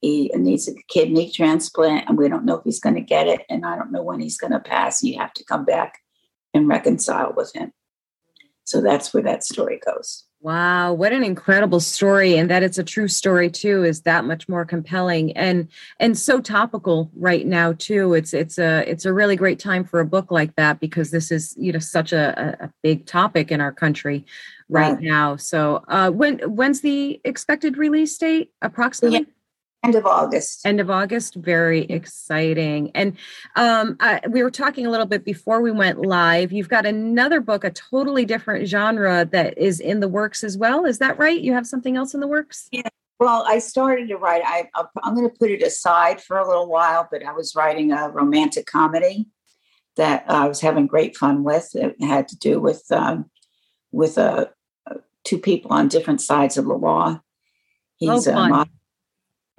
He 0.01 0.31
needs 0.35 0.67
a 0.69 0.75
kidney 0.89 1.31
transplant, 1.31 2.09
and 2.09 2.17
we 2.17 2.29
don't 2.29 2.47
know 2.47 2.57
if 2.57 2.65
he's 2.65 2.81
going 2.81 2.95
to 2.95 3.01
get 3.03 3.27
it. 3.27 3.43
And 3.51 3.67
I 3.67 3.77
don't 3.77 3.93
know 3.93 4.03
when 4.03 4.21
he's 4.21 4.39
going 4.39 4.53
to 4.53 4.61
pass. 4.61 5.03
You 5.03 5.19
have 5.19 5.33
to 5.35 5.45
come 5.45 5.65
back 5.65 5.99
and 6.55 6.69
reconcile 6.69 7.35
with 7.37 7.53
him. 7.55 7.73
So 8.65 8.81
that's 8.81 9.13
where 9.13 9.23
that 9.25 9.45
story 9.45 9.81
goes. 9.85 10.25
Wow, 10.43 10.95
what 10.95 11.13
an 11.13 11.23
incredible 11.23 11.81
story 11.81 12.39
and 12.39 12.49
that 12.51 12.63
it's 12.63 12.79
a 12.79 12.83
true 12.83 13.09
story 13.09 13.51
too 13.51 13.85
is 13.85 14.03
that 14.03 14.25
much 14.25 14.49
more 14.49 14.65
compelling 14.65 15.37
and 15.37 15.69
and 15.99 16.17
so 16.17 16.41
topical 16.41 17.11
right 17.15 17.47
now 17.47 17.75
too. 17.75 18.15
It's 18.15 18.33
it's 18.33 18.59
a 18.59 18.91
it's 18.91 19.05
a 19.05 19.13
really 19.13 19.37
great 19.37 19.59
time 19.59 19.85
for 19.85 20.01
a 20.01 20.07
book 20.07 20.31
like 20.31 20.57
that 20.57 20.81
because 20.81 21.11
this 21.11 21.31
is 21.31 21.55
you 21.59 21.73
know 21.73 21.79
such 21.79 22.15
a, 22.15 22.57
a 22.59 22.73
big 22.83 23.05
topic 23.05 23.53
in 23.53 23.61
our 23.61 23.71
country 23.71 24.25
right, 24.71 24.95
right. 24.95 25.01
now. 25.03 25.37
So, 25.37 25.85
uh 25.89 26.11
when 26.11 26.39
when's 26.39 26.81
the 26.81 27.21
expected 27.23 27.77
release 27.77 28.17
date 28.17 28.51
approximately? 28.63 29.19
Yeah 29.19 29.25
end 29.83 29.95
of 29.95 30.07
August. 30.07 30.67
End 30.67 30.81
of 30.81 30.91
August. 30.91 31.35
Very 31.35 31.83
exciting. 31.83 32.91
And 32.95 33.17
um, 33.57 33.97
I, 34.01 34.21
we 34.29 34.43
were 34.43 34.51
talking 34.51 34.87
a 34.87 34.91
little 34.91 35.07
bit 35.07 35.25
before 35.25 35.61
we 35.61 35.71
went 35.71 36.01
live. 36.01 36.53
You've 36.53 36.69
got 36.69 36.87
another 36.87 37.41
book, 37.41 37.65
a 37.65 37.71
totally 37.71 38.25
different 38.25 38.69
genre 38.69 39.25
that 39.27 39.57
is 39.59 39.81
in 39.81 40.01
the 40.01 40.09
works 40.09 40.45
as 40.45 40.57
well. 40.59 40.85
Is 40.85 40.99
that 40.99 41.19
right? 41.19 41.41
You 41.41 41.53
have 41.55 41.67
something 41.67 41.97
else 41.97 42.15
in 42.15 42.21
the 42.21 42.29
works? 42.29 42.69
Yeah. 42.71 42.83
Well, 43.19 43.45
I 43.47 43.59
started 43.59 44.09
to 44.09 44.17
write. 44.17 44.43
I, 44.47 44.65
I'm 45.03 45.15
going 45.15 45.29
to 45.29 45.37
put 45.37 45.51
it 45.51 45.63
aside 45.63 46.23
for 46.23 46.39
a 46.39 46.47
little 46.47 46.69
while, 46.69 47.07
but 47.11 47.23
I 47.23 47.33
was 47.33 47.55
writing 47.55 47.93
a 47.93 48.09
romantic 48.09 48.65
comedy 48.65 49.29
that 49.97 50.25
I 50.27 50.49
was 50.49 50.61
having 50.61 50.87
great 50.87 51.17
fun 51.17 51.45
with. 51.45 51.75
It 51.75 52.03
had 52.03 52.29
to 52.29 52.39
do 52.39 52.61
with 52.61 52.85
um, 52.91 53.31
with 53.93 54.17
uh, 54.17 54.47
two 55.25 55.39
people 55.39 55.73
on 55.73 55.89
different 55.89 56.23
sides 56.23 56.57
of 56.57 56.65
the 56.65 56.75
law. 56.75 57.21
He's 57.97 58.27
oh, 58.27 58.33
a 58.33 58.67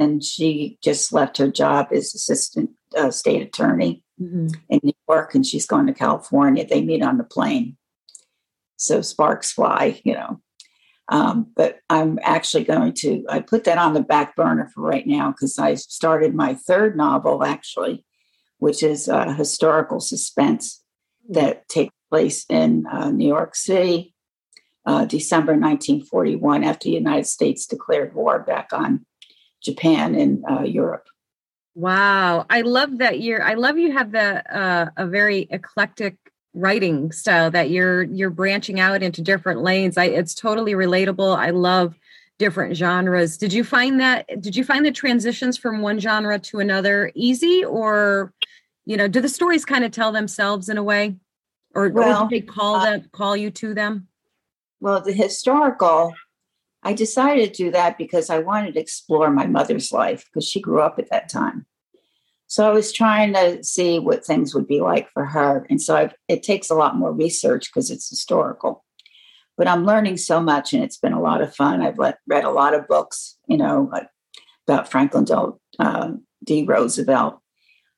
and 0.01 0.23
she 0.23 0.79
just 0.83 1.13
left 1.13 1.37
her 1.37 1.49
job 1.49 1.89
as 1.91 2.15
assistant 2.15 2.71
uh, 2.97 3.11
state 3.11 3.43
attorney 3.43 4.03
mm-hmm. 4.19 4.47
in 4.67 4.79
New 4.81 4.93
York, 5.07 5.35
and 5.35 5.45
she's 5.45 5.67
going 5.67 5.85
to 5.85 5.93
California. 5.93 6.65
They 6.65 6.81
meet 6.81 7.03
on 7.03 7.19
the 7.19 7.23
plane, 7.23 7.77
so 8.77 9.01
sparks 9.01 9.51
fly, 9.51 10.01
you 10.03 10.15
know. 10.15 10.41
Um, 11.09 11.51
but 11.55 11.79
I'm 11.89 12.17
actually 12.23 12.63
going 12.63 12.93
to 12.93 13.25
I 13.29 13.41
put 13.41 13.65
that 13.65 13.77
on 13.77 13.93
the 13.93 14.01
back 14.01 14.35
burner 14.35 14.71
for 14.73 14.81
right 14.81 15.05
now 15.05 15.31
because 15.31 15.59
I 15.59 15.75
started 15.75 16.33
my 16.33 16.55
third 16.55 16.97
novel 16.97 17.43
actually, 17.43 18.03
which 18.57 18.81
is 18.81 19.07
a 19.07 19.33
historical 19.33 19.99
suspense 19.99 20.81
that 21.29 21.67
takes 21.67 21.93
place 22.09 22.45
in 22.49 22.87
uh, 22.87 23.11
New 23.11 23.27
York 23.27 23.55
City, 23.55 24.15
uh, 24.85 25.05
December 25.05 25.51
1941, 25.51 26.63
after 26.63 26.85
the 26.85 26.95
United 26.95 27.27
States 27.27 27.67
declared 27.67 28.15
war 28.15 28.39
back 28.39 28.69
on 28.73 29.05
Japan 29.61 30.15
and 30.15 30.43
uh, 30.49 30.63
Europe. 30.63 31.07
Wow, 31.73 32.45
I 32.49 32.61
love 32.61 32.97
that 32.97 33.21
you're. 33.21 33.41
I 33.41 33.53
love 33.53 33.77
you 33.77 33.93
have 33.93 34.11
the 34.11 34.43
uh, 34.55 34.89
a 34.97 35.07
very 35.07 35.47
eclectic 35.51 36.17
writing 36.53 37.11
style 37.13 37.49
that 37.51 37.69
you're 37.69 38.03
you're 38.03 38.29
branching 38.29 38.79
out 38.79 39.01
into 39.01 39.21
different 39.21 39.61
lanes. 39.61 39.97
I 39.97 40.05
it's 40.05 40.35
totally 40.35 40.73
relatable. 40.73 41.35
I 41.37 41.51
love 41.51 41.97
different 42.39 42.75
genres. 42.75 43.37
Did 43.37 43.53
you 43.53 43.63
find 43.63 43.99
that? 44.01 44.41
Did 44.41 44.55
you 44.55 44.65
find 44.65 44.85
the 44.85 44.91
transitions 44.91 45.57
from 45.57 45.81
one 45.81 45.99
genre 45.99 46.39
to 46.39 46.59
another 46.59 47.11
easy, 47.15 47.63
or 47.63 48.33
you 48.85 48.97
know, 48.97 49.07
do 49.07 49.21
the 49.21 49.29
stories 49.29 49.63
kind 49.63 49.85
of 49.85 49.91
tell 49.91 50.11
themselves 50.11 50.67
in 50.67 50.77
a 50.77 50.83
way, 50.83 51.15
or, 51.73 51.89
well, 51.89 52.23
or 52.23 52.27
do 52.27 52.35
they 52.35 52.41
call 52.41 52.75
uh, 52.75 52.85
them 52.85 53.09
call 53.13 53.37
you 53.37 53.49
to 53.51 53.73
them? 53.73 54.07
Well, 54.81 55.01
the 55.01 55.13
historical 55.13 56.13
I 56.83 56.93
decided 56.93 57.53
to 57.53 57.63
do 57.65 57.71
that 57.71 57.97
because 57.97 58.29
I 58.29 58.39
wanted 58.39 58.73
to 58.73 58.79
explore 58.79 59.29
my 59.29 59.45
mother's 59.45 59.91
life 59.91 60.25
because 60.25 60.47
she 60.47 60.59
grew 60.59 60.81
up 60.81 60.97
at 60.97 61.09
that 61.09 61.29
time. 61.29 61.65
So 62.47 62.67
I 62.67 62.73
was 62.73 62.91
trying 62.91 63.33
to 63.33 63.63
see 63.63 63.99
what 63.99 64.25
things 64.25 64.53
would 64.53 64.67
be 64.67 64.81
like 64.81 65.09
for 65.09 65.25
her. 65.25 65.65
And 65.69 65.81
so 65.81 65.95
I've, 65.95 66.13
it 66.27 66.43
takes 66.43 66.69
a 66.69 66.75
lot 66.75 66.97
more 66.97 67.13
research 67.13 67.69
because 67.69 67.89
it's 67.89 68.09
historical. 68.09 68.83
But 69.57 69.67
I'm 69.67 69.85
learning 69.85 70.17
so 70.17 70.41
much 70.41 70.73
and 70.73 70.83
it's 70.83 70.97
been 70.97 71.13
a 71.13 71.21
lot 71.21 71.41
of 71.41 71.55
fun. 71.55 71.81
I've 71.81 71.99
let, 71.99 72.17
read 72.27 72.43
a 72.43 72.49
lot 72.49 72.73
of 72.73 72.87
books, 72.87 73.37
you 73.47 73.57
know, 73.57 73.91
about 74.67 74.91
Franklin 74.91 75.25
uh, 75.79 76.11
D. 76.43 76.65
Roosevelt, 76.65 77.39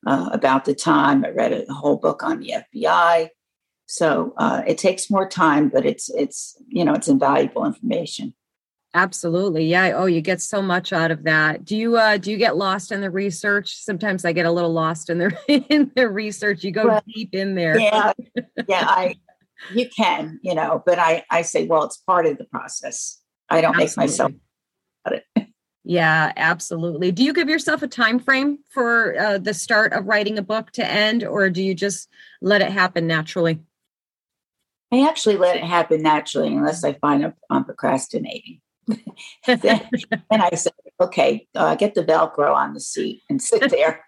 uh, 0.06 0.30
about 0.32 0.66
the 0.66 0.76
time. 0.76 1.26
I 1.26 1.30
read 1.30 1.54
a 1.54 1.74
whole 1.74 1.98
book 1.98 2.22
on 2.22 2.40
the 2.40 2.54
FBI. 2.76 3.30
So 3.86 4.34
uh, 4.38 4.64
it 4.68 4.78
takes 4.78 5.10
more 5.10 5.28
time, 5.28 5.70
but 5.70 5.86
it's 5.86 6.10
it's 6.10 6.58
you 6.68 6.86
know 6.86 6.94
it's 6.94 7.08
invaluable 7.08 7.66
information. 7.66 8.34
Absolutely. 8.96 9.66
Yeah. 9.66 9.94
Oh, 9.96 10.06
you 10.06 10.22
get 10.22 10.40
so 10.40 10.62
much 10.62 10.94
out 10.94 11.10
of 11.10 11.24
that. 11.24 11.66
Do 11.66 11.76
you 11.76 11.98
uh 11.98 12.18
do 12.18 12.30
you 12.30 12.38
get 12.38 12.58
lost 12.58 12.92
in 12.92 13.02
the 13.02 13.10
research? 13.10 13.76
Sometimes 13.76 14.24
I 14.24 14.34
get 14.34 14.46
a 14.46 14.52
little 14.52 14.72
lost 14.72 15.10
in 15.10 15.18
the 15.18 15.36
in 15.70 15.92
the 15.96 16.08
research. 16.08 16.64
You 16.64 16.72
go 16.72 16.88
well, 16.88 17.04
deep 17.14 17.34
in 17.34 17.56
there. 17.56 17.80
Yeah. 17.80 18.14
Yeah, 18.68 18.86
I 18.88 19.16
you 19.74 19.90
can, 19.90 20.40
you 20.42 20.54
know, 20.54 20.82
but 20.86 21.00
I 21.00 21.24
I 21.30 21.42
say, 21.42 21.66
well, 21.66 21.84
it's 21.84 21.98
part 21.98 22.26
of 22.26 22.38
the 22.38 22.46
process. 22.46 23.20
I 23.50 23.62
don't 23.62 23.72
absolutely. 23.72 23.86
make 23.86 23.98
myself 23.98 24.32
about 25.06 25.20
it. 25.36 25.48
Yeah, 25.84 26.32
absolutely. 26.38 27.12
Do 27.12 27.24
you 27.24 27.34
give 27.34 27.50
yourself 27.50 27.82
a 27.82 27.88
time 27.88 28.20
frame 28.20 28.60
for 28.70 29.20
uh, 29.20 29.38
the 29.38 29.54
start 29.54 29.92
of 29.92 30.06
writing 30.06 30.38
a 30.38 30.42
book 30.42 30.72
to 30.72 30.86
end, 30.86 31.24
or 31.24 31.50
do 31.50 31.62
you 31.62 31.74
just 31.74 32.08
let 32.42 32.62
it 32.62 32.72
happen 32.72 33.06
naturally? 33.06 33.60
I 34.92 35.08
actually 35.08 35.38
let 35.38 35.58
it 35.58 35.64
happen 35.64 36.02
naturally, 36.02 36.56
unless 36.56 36.84
I 36.84 36.94
find 36.94 37.34
I'm 37.50 37.66
procrastinating 37.66 38.62
then, 39.48 39.82
I 40.32 40.56
said, 40.56 40.74
okay, 41.00 41.48
uh, 41.56 41.76
get 41.76 41.96
the 41.96 42.04
Velcro 42.04 42.54
on 42.54 42.74
the 42.74 42.80
seat 42.80 43.22
and 43.30 43.42
sit 43.42 43.70
there. 43.70 44.06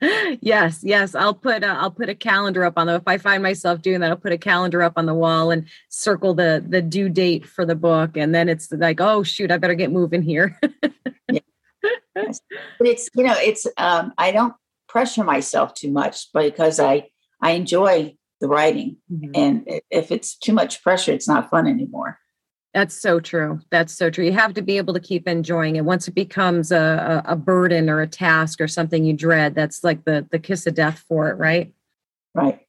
yes, 0.40 0.80
yes. 0.82 1.14
I'll 1.14 1.34
put 1.34 1.64
uh, 1.64 1.76
I'll 1.78 1.90
put 1.90 2.08
a 2.08 2.14
calendar 2.14 2.64
up 2.64 2.74
on 2.76 2.86
the. 2.86 2.96
If 2.96 3.06
I 3.06 3.18
find 3.18 3.42
myself 3.42 3.82
doing 3.82 4.00
that, 4.00 4.10
I'll 4.10 4.16
put 4.16 4.32
a 4.32 4.38
calendar 4.38 4.82
up 4.82 4.94
on 4.96 5.06
the 5.06 5.14
wall 5.14 5.50
and 5.50 5.66
circle 5.88 6.34
the 6.34 6.64
the 6.66 6.82
due 6.82 7.08
date 7.08 7.46
for 7.46 7.64
the 7.64 7.74
book, 7.74 8.16
and 8.16 8.34
then 8.34 8.48
it's 8.48 8.70
like, 8.72 9.00
oh 9.00 9.22
shoot, 9.22 9.50
I 9.50 9.56
better 9.56 9.74
get 9.74 9.90
moving 9.92 10.22
here. 10.22 10.58
yeah. 11.30 11.40
But 12.14 12.88
it's 12.88 13.08
you 13.14 13.24
know 13.24 13.36
it's 13.38 13.66
um, 13.78 14.12
I 14.18 14.32
don't 14.32 14.54
pressure 14.88 15.24
myself 15.24 15.72
too 15.72 15.90
much 15.90 16.30
because 16.34 16.78
I 16.78 17.08
I 17.40 17.52
enjoy 17.52 18.16
the 18.40 18.48
writing, 18.48 18.98
mm-hmm. 19.10 19.30
and 19.34 19.80
if 19.90 20.10
it's 20.10 20.36
too 20.36 20.52
much 20.52 20.82
pressure, 20.82 21.12
it's 21.12 21.28
not 21.28 21.48
fun 21.48 21.66
anymore. 21.66 22.19
That's 22.72 22.94
so 22.94 23.18
true. 23.18 23.60
That's 23.70 23.92
so 23.92 24.10
true. 24.10 24.24
You 24.24 24.32
have 24.32 24.54
to 24.54 24.62
be 24.62 24.76
able 24.76 24.94
to 24.94 25.00
keep 25.00 25.26
enjoying 25.26 25.76
it. 25.76 25.84
Once 25.84 26.06
it 26.06 26.14
becomes 26.14 26.70
a, 26.70 27.22
a, 27.24 27.34
burden 27.34 27.90
or 27.90 28.00
a 28.00 28.06
task 28.06 28.60
or 28.60 28.68
something 28.68 29.04
you 29.04 29.12
dread, 29.12 29.56
that's 29.56 29.82
like 29.82 30.04
the 30.04 30.26
the 30.30 30.38
kiss 30.38 30.66
of 30.68 30.74
death 30.74 31.04
for 31.08 31.28
it, 31.30 31.34
right? 31.34 31.72
Right. 32.32 32.60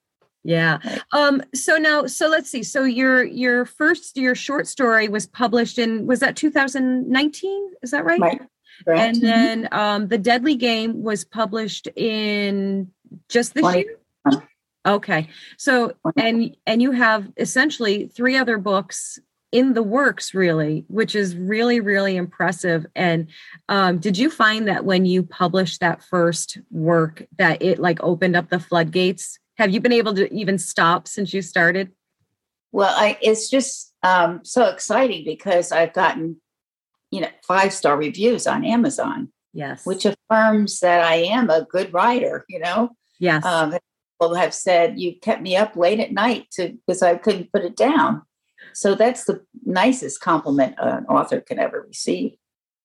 Yeah. 0.44 0.80
Um, 1.12 1.44
so 1.54 1.78
now, 1.78 2.08
so 2.08 2.28
let's 2.28 2.50
see. 2.50 2.64
So 2.64 2.84
your 2.84 3.24
your 3.24 3.66
first 3.66 4.18
your 4.18 4.34
short 4.34 4.68
story 4.68 5.08
was 5.08 5.28
published 5.28 5.78
in 5.78 6.08
was 6.08 6.20
that 6.22 6.36
2019? 6.36 7.72
Is 7.84 7.92
that 7.92 8.04
right? 8.04 8.20
Right. 8.20 8.42
Correct. 8.84 9.00
And 9.18 9.22
then 9.22 9.70
um, 9.72 10.08
The 10.08 10.18
Deadly 10.18 10.56
Game 10.56 11.04
was 11.04 11.24
published 11.24 11.88
in 11.96 12.90
just 13.30 13.54
this 13.54 13.62
20. 13.62 13.78
year? 13.80 13.98
Okay. 14.84 15.30
So 15.58 15.94
and 16.18 16.58
and 16.66 16.82
you 16.82 16.92
have 16.92 17.32
essentially 17.38 18.08
three 18.08 18.36
other 18.36 18.58
books 18.58 19.20
in 19.52 19.74
the 19.74 19.84
works 19.84 20.34
really 20.34 20.86
which 20.88 21.16
is 21.16 21.36
really 21.36 21.80
really 21.80 22.16
impressive. 22.16 22.86
And 22.96 23.28
um, 23.70 24.00
did 24.00 24.18
you 24.18 24.30
find 24.30 24.68
that 24.68 24.86
when 24.86 25.06
you 25.06 25.24
published 25.24 25.80
that 25.82 26.04
first 26.04 26.58
work 26.70 27.24
that 27.38 27.62
it 27.62 27.80
like 27.80 28.02
opened 28.04 28.36
up 28.36 28.50
the 28.50 28.60
floodgates? 28.60 29.40
Have 29.58 29.72
you 29.72 29.80
been 29.80 29.94
able 29.94 30.14
to 30.16 30.34
even 30.34 30.58
stop 30.58 31.08
since 31.08 31.34
you 31.34 31.42
started? 31.42 31.92
Well, 32.72 32.94
I, 32.96 33.18
it's 33.22 33.50
just 33.50 33.94
um, 34.02 34.42
so 34.44 34.66
exciting 34.66 35.26
because 35.26 35.72
I've 35.72 35.94
gotten, 35.94 36.42
you 37.12 37.22
know, 37.22 37.30
five 37.46 37.74
star 37.74 37.98
reviews 37.98 38.48
on 38.48 38.64
Amazon, 38.64 39.32
yes. 39.54 39.86
which 39.86 40.06
affirms 40.06 40.80
that 40.80 41.02
I 41.02 41.16
am 41.16 41.50
a 41.50 41.66
good 41.70 41.94
writer. 41.94 42.46
You 42.48 42.60
know, 42.60 42.92
yes. 43.20 43.46
Um, 43.46 43.76
people 44.20 44.36
have 44.36 44.54
said 44.54 45.00
you 45.00 45.20
kept 45.20 45.42
me 45.42 45.56
up 45.58 45.76
late 45.76 46.00
at 46.00 46.12
night 46.12 46.48
to 46.52 46.78
because 46.88 47.02
I 47.02 47.16
couldn't 47.16 47.52
put 47.52 47.66
it 47.66 47.76
down. 47.76 48.24
So 48.73 48.95
that's 48.95 49.25
the 49.25 49.43
nicest 49.65 50.21
compliment 50.21 50.75
an 50.77 51.05
author 51.05 51.41
can 51.41 51.60
ever 51.60 51.86
receive. 51.88 52.34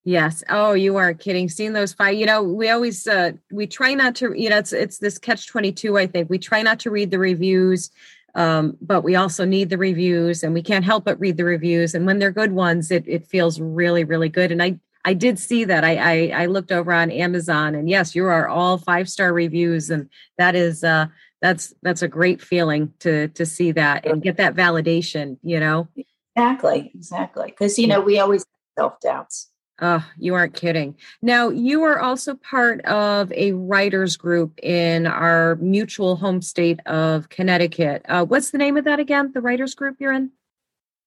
Yes. 0.07 0.45
Oh, 0.49 0.75
you 0.75 0.97
aren't 0.97 1.19
kidding. 1.19 1.49
Seeing 1.49 1.73
those 1.73 1.93
five, 1.93 2.15
you 2.15 2.27
know, 2.27 2.41
we 2.41 2.71
always 2.71 3.09
uh 3.09 3.33
we 3.51 3.67
try 3.67 3.93
not 3.93 4.15
to, 4.17 4.33
you 4.35 4.49
know, 4.49 4.59
it's 4.59 4.73
it's 4.73 4.99
this 4.99 5.19
catch 5.19 5.49
22, 5.49 5.99
I 5.99 6.07
think. 6.07 6.31
We 6.31 6.39
try 6.39 6.63
not 6.63 6.79
to 6.81 6.93
read 6.93 7.11
the 7.11 7.19
reviews, 7.19 7.91
um, 8.37 8.77
but 8.81 9.03
we 9.03 9.17
also 9.17 9.45
need 9.45 9.69
the 9.69 9.79
reviews 9.79 10.45
and 10.45 10.55
we 10.55 10.63
can't 10.63 10.85
help 10.85 11.05
but 11.05 11.19
read 11.19 11.37
the 11.37 11.45
reviews. 11.45 11.93
And 11.93 12.07
when 12.07 12.21
they're 12.21 12.31
good 12.31 12.53
ones, 12.53 12.93
it 12.93 13.03
it 13.09 13.27
feels 13.27 13.61
really, 13.61 14.05
really 14.05 14.29
good. 14.29 14.53
And 14.53 14.63
I 14.63 14.79
I 15.05 15.13
did 15.13 15.41
see 15.41 15.65
that. 15.65 15.83
I 15.83 15.97
I, 15.97 16.43
I 16.43 16.47
looked 16.47 16.71
over 16.71 16.93
on 16.93 17.11
Amazon 17.11 17.75
and 17.75 17.91
yes, 17.91 18.15
you 18.15 18.27
are 18.27 18.49
all 18.49 18.79
five-star 18.79 19.33
reviews. 19.33 19.91
And 19.91 20.09
that 20.39 20.55
is 20.55 20.85
uh 20.85 21.07
that's 21.47 21.73
that's 21.83 22.03
a 22.03 22.09
great 22.09 22.43
feeling 22.43 22.93
to 22.99 23.29
to 23.29 23.47
see 23.47 23.71
that 23.71 24.05
and 24.05 24.21
get 24.21 24.37
that 24.39 24.57
validation, 24.57 25.39
you 25.43 25.61
know. 25.61 25.89
Exactly, 26.35 26.91
exactly. 26.93 27.47
Because 27.47 27.79
you 27.79 27.87
know 27.87 28.01
we 28.01 28.19
always 28.19 28.43
have 28.43 28.83
self 28.83 29.01
doubts. 29.01 29.51
Oh, 29.81 30.05
you 30.19 30.35
aren't 30.35 30.55
kidding. 30.55 30.97
Now, 31.21 31.51
you 31.51 31.83
are 31.83 32.01
also 32.01 32.35
part 32.35 32.83
of 32.87 33.31
a 33.33 33.53
writers 33.53 34.17
group 34.17 34.59
in 34.63 35.07
our 35.07 35.57
mutual 35.57 36.17
home 36.17 36.41
state 36.41 36.81
of 36.87 37.29
Connecticut. 37.29 38.03
Uh, 38.09 38.25
what's 38.25 38.51
the 38.51 38.59
name 38.59 38.79
of 38.79 38.85
that 38.85 38.99
again? 38.99 39.33
The 39.35 39.43
writers 39.43 39.75
group 39.75 39.97
you're 40.01 40.13
in? 40.13 40.31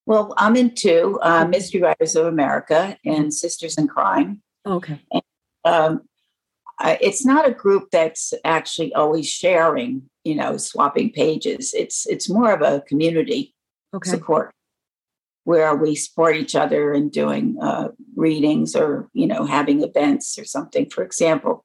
Well, 0.06 0.34
I'm 0.36 0.54
into 0.54 1.18
uh, 1.20 1.46
Mystery 1.46 1.82
Writers 1.82 2.14
of 2.14 2.26
America 2.26 2.96
and 3.04 3.34
Sisters 3.34 3.76
in 3.76 3.88
Crime. 3.88 4.40
Okay. 4.64 5.00
um, 5.64 6.02
I, 6.80 6.98
it's 7.00 7.26
not 7.26 7.46
a 7.46 7.52
group 7.52 7.90
that's 7.92 8.32
actually 8.44 8.94
always 8.94 9.28
sharing, 9.28 10.09
you 10.24 10.34
know, 10.34 10.56
swapping 10.56 11.10
pages. 11.12 11.72
It's 11.74 12.06
it's 12.06 12.28
more 12.28 12.52
of 12.52 12.62
a 12.62 12.82
community 12.82 13.54
Okay. 13.94 14.08
support 14.10 14.52
where 15.44 15.74
we 15.74 15.96
support 15.96 16.36
each 16.36 16.54
other 16.54 16.92
in 16.92 17.08
doing 17.08 17.56
uh, 17.60 17.88
readings 18.14 18.76
or 18.76 19.08
you 19.12 19.26
know 19.26 19.44
having 19.44 19.82
events 19.82 20.38
or 20.38 20.44
something. 20.44 20.88
For 20.90 21.02
example, 21.02 21.64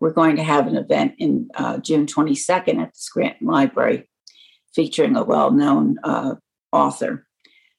we're 0.00 0.12
going 0.12 0.36
to 0.36 0.42
have 0.42 0.66
an 0.66 0.76
event 0.76 1.14
in 1.18 1.48
uh, 1.56 1.78
June 1.78 2.06
22nd 2.06 2.78
at 2.78 2.92
the 2.92 2.98
Scranton 2.98 3.46
Library 3.46 4.08
featuring 4.74 5.16
a 5.16 5.24
well-known 5.24 5.96
uh, 6.04 6.34
author. 6.72 7.26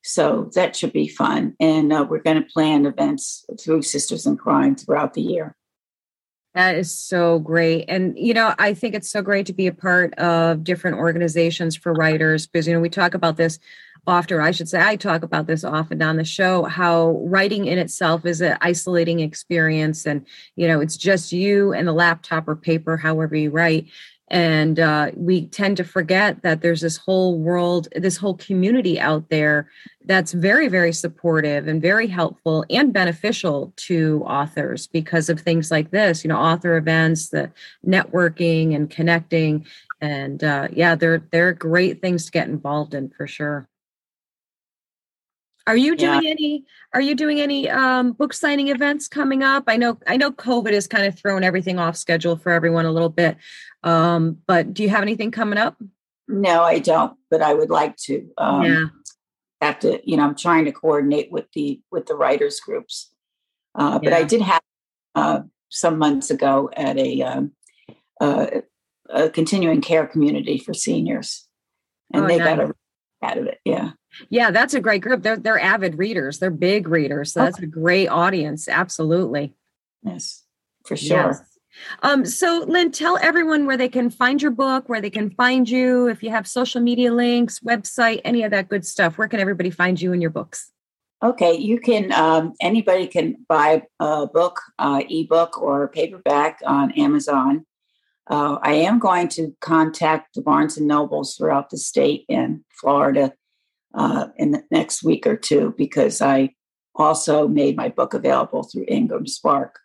So 0.04 0.50
that 0.56 0.76
should 0.76 0.94
be 0.94 1.08
fun, 1.08 1.56
and 1.60 1.92
uh, 1.92 2.06
we're 2.08 2.22
going 2.22 2.42
to 2.42 2.50
plan 2.54 2.86
events 2.86 3.44
through 3.60 3.82
Sisters 3.82 4.26
in 4.26 4.38
Crime 4.38 4.76
throughout 4.76 5.14
the 5.14 5.22
year. 5.22 5.56
That 6.56 6.76
is 6.76 6.98
so 6.98 7.40
great. 7.40 7.84
And, 7.90 8.18
you 8.18 8.34
know, 8.34 8.56
I 8.58 8.74
think 8.74 8.96
it's 8.96 9.10
so 9.10 9.22
great 9.22 9.46
to 9.48 9.54
be 9.54 9.68
a 9.68 9.74
part 9.74 10.14
of 10.14 10.64
different 10.64 10.96
organizations 10.98 11.76
for 11.76 11.94
writers 11.94 12.48
because, 12.48 12.66
you 12.66 12.74
know, 12.74 12.80
we 12.80 12.90
talk 12.90 13.14
about 13.14 13.36
this 13.36 13.60
often, 14.08 14.40
I 14.40 14.52
should 14.52 14.70
say, 14.70 14.82
I 14.82 14.96
talk 14.96 15.22
about 15.24 15.48
this 15.48 15.66
often 15.66 16.02
on 16.02 16.16
the 16.16 16.24
show, 16.24 16.64
how 16.64 17.22
writing 17.26 17.66
in 17.66 17.78
itself 17.78 18.26
is 18.26 18.40
an 18.40 18.58
isolating 18.62 19.20
experience. 19.20 20.06
And, 20.06 20.26
you 20.56 20.66
know, 20.68 20.80
it's 20.80 20.96
just 20.96 21.34
you 21.34 21.74
and 21.74 21.86
the 21.86 21.94
laptop 21.94 22.48
or 22.48 22.56
paper, 22.56 22.96
however 22.96 23.36
you 23.36 23.50
write. 23.50 23.88
And 24.30 24.80
uh, 24.80 25.12
we 25.16 25.46
tend 25.48 25.78
to 25.78 25.84
forget 25.84 26.42
that 26.42 26.62
there's 26.62 26.82
this 26.82 26.98
whole 26.98 27.38
world, 27.38 27.88
this 27.96 28.18
whole 28.18 28.34
community 28.36 29.00
out 29.00 29.30
there 29.30 29.70
that's 30.06 30.32
very, 30.32 30.68
very 30.68 30.94
supportive 30.94 31.68
and 31.68 31.82
very 31.82 32.08
helpful 32.08 32.66
and 32.70 32.92
beneficial 32.92 33.72
to 33.78 34.24
authors 34.26 34.88
because 34.88 35.30
of 35.30 35.40
things 35.40 35.70
like 35.70 35.92
this, 35.92 36.24
you 36.24 36.28
know, 36.28 36.38
author 36.38 36.76
events, 36.76 37.30
the 37.30 37.52
networking 37.88 38.76
and 38.76 38.90
connecting. 38.90 39.66
And 40.02 40.44
uh, 40.44 40.70
yeah, 40.72 40.96
they're 40.96 41.24
they're 41.32 41.54
great 41.54 42.02
things 42.02 42.26
to 42.26 42.32
get 42.32 42.48
involved 42.48 42.94
in 42.94 43.10
for 43.10 43.28
sure. 43.28 43.68
Are 45.68 45.78
you 45.78 45.96
Yeah. 45.98 46.20
doing 46.20 46.28
any 46.28 46.66
are 46.94 47.02
you 47.02 47.16
doing 47.16 47.42
any 47.42 47.70
um 47.70 48.12
book 48.14 48.34
signing 48.34 48.68
events 48.70 49.08
coming 49.08 49.44
up? 49.44 49.64
I 49.68 49.78
know 49.78 49.98
I 50.08 50.18
know 50.18 50.32
COVID 50.32 50.74
has 50.74 50.88
kind 50.88 51.06
of 51.06 51.18
thrown 51.18 51.44
everything 51.44 51.80
off 51.80 51.98
schedule 51.98 52.38
for 52.38 52.52
everyone 52.52 52.86
a 52.86 52.92
little 52.92 53.10
bit. 53.10 53.38
Um, 53.84 54.38
but 54.48 54.74
do 54.74 54.84
you 54.84 54.90
have 54.90 55.02
anything 55.02 55.32
coming 55.32 55.58
up? 55.58 55.78
No, 56.28 56.64
I 56.64 56.80
don't, 56.80 57.18
but 57.30 57.42
I 57.42 57.54
would 57.54 57.70
like 57.70 57.96
to. 57.98 58.28
Um, 58.38 58.64
yeah. 58.64 58.86
Have 59.62 59.80
to, 59.80 60.00
you 60.04 60.18
know, 60.18 60.24
I'm 60.24 60.36
trying 60.36 60.66
to 60.66 60.72
coordinate 60.72 61.32
with 61.32 61.46
the 61.54 61.82
with 61.92 62.06
the 62.08 62.16
writers 62.16 62.60
groups. 62.60 63.14
Uh, 63.74 64.00
but 64.00 64.14
I 64.14 64.24
did 64.24 64.42
have 64.42 64.62
uh, 65.16 65.42
some 65.70 65.98
months 65.98 66.30
ago 66.30 66.70
at 66.76 66.98
a, 66.98 67.22
um, 67.24 67.52
uh, 68.22 68.48
a 69.10 69.30
continuing 69.30 69.82
care 69.82 70.06
community 70.08 70.58
for 70.58 70.74
seniors, 70.74 71.48
and 72.14 72.26
Oh, 72.26 72.28
they 72.28 72.38
got 72.38 72.60
a 72.60 72.74
out 73.24 73.38
of 73.38 73.48
it. 73.48 73.60
Yeah, 73.66 73.92
Yeah, 74.30 74.52
that's 74.52 74.74
a 74.74 74.80
great 74.80 75.02
group. 75.02 75.24
They're 75.24 75.38
they're 75.38 75.60
avid 75.60 75.98
readers. 75.98 76.40
They're 76.40 76.52
big 76.52 76.88
readers. 76.88 77.34
So 77.34 77.42
that's 77.42 77.60
a 77.60 77.66
great 77.66 78.08
audience. 78.08 78.68
Absolutely. 78.68 79.54
yes, 80.04 80.44
for 80.86 80.96
sure. 80.96 81.18
Yes. 81.18 81.42
Um, 82.04 82.26
so 82.26 82.64
Lynn, 82.68 82.92
tell 82.92 83.18
everyone 83.22 83.66
where 83.66 83.78
they 83.78 83.90
can 83.90 84.10
find 84.10 84.42
your 84.42 84.52
book, 84.52 84.88
where 84.88 85.02
they 85.02 85.10
can 85.10 85.30
find 85.32 85.70
you, 85.70 86.08
if 86.08 86.24
you 86.24 86.30
have 86.30 86.48
social 86.48 86.82
media 86.82 87.14
links, 87.14 87.60
website, 87.60 88.22
any 88.24 88.44
of 88.44 88.52
that 88.52 88.70
good 88.70 88.86
stuff. 88.86 89.18
Where 89.18 89.28
can 89.28 89.40
everybody 89.40 89.70
find 89.70 90.00
you 90.00 90.14
and 90.14 90.22
your 90.22 90.32
books? 90.32 90.72
Okay, 91.24 91.54
you 91.58 91.80
can. 91.80 92.12
Um, 92.12 92.54
anybody 92.62 93.08
can 93.08 93.46
buy 93.48 93.84
a 94.00 94.28
book, 94.28 94.62
uh, 94.80 95.02
ebook, 95.10 95.62
or 95.62 95.88
paperback 95.88 96.60
on 96.66 96.92
Amazon. 96.92 97.66
Uh, 98.30 98.58
I 98.62 98.74
am 98.74 99.00
going 99.00 99.28
to 99.30 99.56
contact 99.62 100.36
the 100.36 100.42
Barnes 100.42 100.78
and 100.78 100.88
Nobles 100.88 101.36
throughout 101.36 101.70
the 101.70 101.78
state 101.78 102.26
and 102.28 102.64
Florida 102.70 103.34
uh, 103.96 104.28
in 104.38 104.52
the 104.52 104.64
next 104.72 105.04
week 105.04 105.26
or 105.26 105.36
two 105.36 105.74
because 105.78 106.22
I 106.22 106.54
also 106.96 107.48
made 107.48 107.76
my 107.76 107.90
book 107.90 108.14
available 108.14 108.64
through 108.64 108.86
Ingram 108.88 109.28
Spark, 109.28 109.80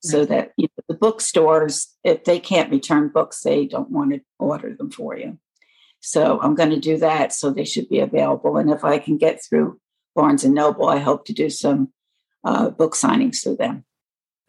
so 0.00 0.24
that 0.24 0.52
you 0.56 0.68
know, 0.68 0.84
the 0.88 0.94
bookstores, 0.94 1.88
if 2.04 2.24
they 2.24 2.38
can't 2.38 2.70
return 2.70 3.08
books, 3.08 3.42
they 3.42 3.66
don't 3.66 3.90
want 3.90 4.12
to 4.12 4.20
order 4.38 4.74
them 4.74 4.90
for 4.90 5.16
you. 5.16 5.38
So 6.00 6.40
I'm 6.40 6.54
going 6.54 6.70
to 6.70 6.78
do 6.78 6.96
that, 6.98 7.32
so 7.32 7.50
they 7.50 7.64
should 7.64 7.88
be 7.88 7.98
available. 7.98 8.56
And 8.56 8.70
if 8.70 8.84
I 8.84 8.98
can 8.98 9.18
get 9.18 9.42
through 9.42 9.80
Barnes 10.14 10.44
and 10.44 10.54
Noble, 10.54 10.88
I 10.88 10.98
hope 10.98 11.24
to 11.26 11.32
do 11.32 11.50
some 11.50 11.92
uh, 12.44 12.70
book 12.70 12.94
signings 12.94 13.42
through 13.42 13.56
them. 13.56 13.84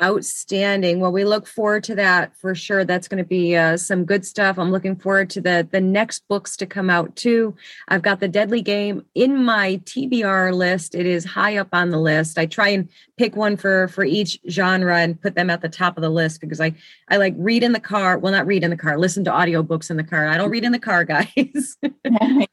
Outstanding. 0.02 1.02
Well, 1.02 1.12
we 1.12 1.26
look 1.26 1.46
forward 1.46 1.84
to 1.84 1.96
that 1.96 2.34
for 2.38 2.56
sure. 2.56 2.86
That's 2.86 3.10
going 3.10 3.22
to 3.22 3.28
be 3.28 3.58
uh, 3.58 3.76
some 3.76 4.06
good 4.06 4.26
stuff. 4.26 4.58
I'm 4.58 4.72
looking 4.72 4.96
forward 4.96 5.30
to 5.32 5.42
the 5.42 5.68
the 5.70 5.82
next 5.82 6.26
books 6.30 6.56
to 6.58 6.66
come 6.66 6.90
out 6.90 7.18
too. 7.18 7.54
I've 7.90 8.02
got 8.02 8.22
the 8.22 8.30
Deadly 8.30 8.62
Game 8.62 9.06
in 9.14 9.44
my 9.44 9.82
TBR 9.84 10.54
list. 10.54 10.96
It 10.96 11.06
is 11.06 11.26
high 11.26 11.58
up 11.58 11.68
on 11.74 11.90
the 11.90 12.00
list. 12.00 12.38
I 12.38 12.46
try 12.46 12.70
and 12.70 12.88
pick 13.18 13.36
one 13.36 13.58
for 13.58 13.90
for 13.90 14.06
each 14.06 14.40
genre 14.50 14.98
and 15.00 15.22
put 15.22 15.36
them 15.36 15.50
at 15.50 15.62
the 15.62 15.68
top 15.68 15.98
of 15.98 16.02
the 16.02 16.10
list 16.10 16.40
because 16.40 16.62
I 16.62 16.74
I 17.10 17.18
like 17.18 17.34
read 17.38 17.62
in 17.62 17.74
the 17.74 17.80
car. 17.82 18.18
Well, 18.18 18.32
not 18.32 18.48
read 18.48 18.64
in 18.64 18.70
the 18.70 18.78
car. 18.78 18.98
Listen 18.98 19.26
to 19.26 19.32
audiobooks 19.32 19.92
in 19.92 19.98
the 19.98 20.04
car. 20.06 20.30
I 20.30 20.38
don't 20.38 20.50
read 20.50 20.64
in 20.64 20.72
the 20.72 20.80
car, 20.80 21.04
guys. 21.04 21.78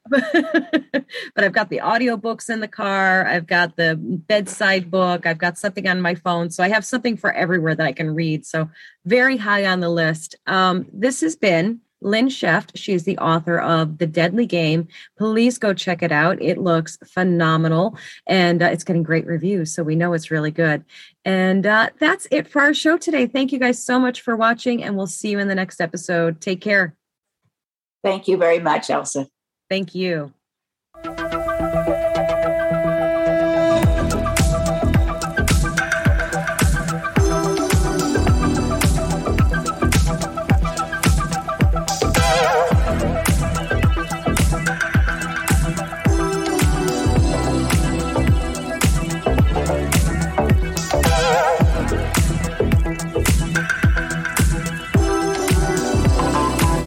but 0.08 1.44
I've 1.44 1.52
got 1.52 1.70
the 1.70 1.78
audiobooks 1.78 2.50
in 2.50 2.58
the 2.58 2.66
car. 2.66 3.24
I've 3.24 3.46
got 3.46 3.76
the 3.76 3.94
bedside 3.96 4.90
book. 4.90 5.26
I've 5.26 5.38
got 5.38 5.58
something 5.58 5.86
on 5.86 6.00
my 6.00 6.16
phone. 6.16 6.50
So 6.50 6.64
I 6.64 6.68
have 6.70 6.84
something 6.84 7.16
for 7.16 7.35
everywhere 7.36 7.74
that 7.74 7.86
I 7.86 7.92
can 7.92 8.14
read. 8.14 8.46
So 8.46 8.68
very 9.04 9.36
high 9.36 9.66
on 9.66 9.80
the 9.80 9.90
list. 9.90 10.36
Um, 10.46 10.86
this 10.92 11.20
has 11.20 11.36
been 11.36 11.80
Lynn 12.02 12.28
Sheft. 12.28 12.70
She's 12.74 13.04
the 13.04 13.18
author 13.18 13.58
of 13.58 13.98
The 13.98 14.06
Deadly 14.06 14.46
Game. 14.46 14.88
Please 15.18 15.58
go 15.58 15.72
check 15.72 16.02
it 16.02 16.12
out. 16.12 16.40
It 16.42 16.58
looks 16.58 16.98
phenomenal 17.04 17.96
and 18.26 18.62
uh, 18.62 18.66
it's 18.66 18.84
getting 18.84 19.02
great 19.02 19.26
reviews. 19.26 19.74
So 19.74 19.82
we 19.82 19.96
know 19.96 20.12
it's 20.12 20.30
really 20.30 20.50
good. 20.50 20.84
And 21.24 21.66
uh, 21.66 21.90
that's 21.98 22.28
it 22.30 22.48
for 22.48 22.62
our 22.62 22.74
show 22.74 22.96
today. 22.96 23.26
Thank 23.26 23.52
you 23.52 23.58
guys 23.58 23.82
so 23.82 23.98
much 23.98 24.20
for 24.20 24.36
watching, 24.36 24.84
and 24.84 24.96
we'll 24.96 25.08
see 25.08 25.30
you 25.30 25.38
in 25.40 25.48
the 25.48 25.54
next 25.54 25.80
episode. 25.80 26.40
Take 26.40 26.60
care. 26.60 26.94
Thank 28.04 28.28
you 28.28 28.36
very 28.36 28.60
much, 28.60 28.90
Elsa. 28.90 29.26
Thank 29.68 29.94
you. 29.94 30.32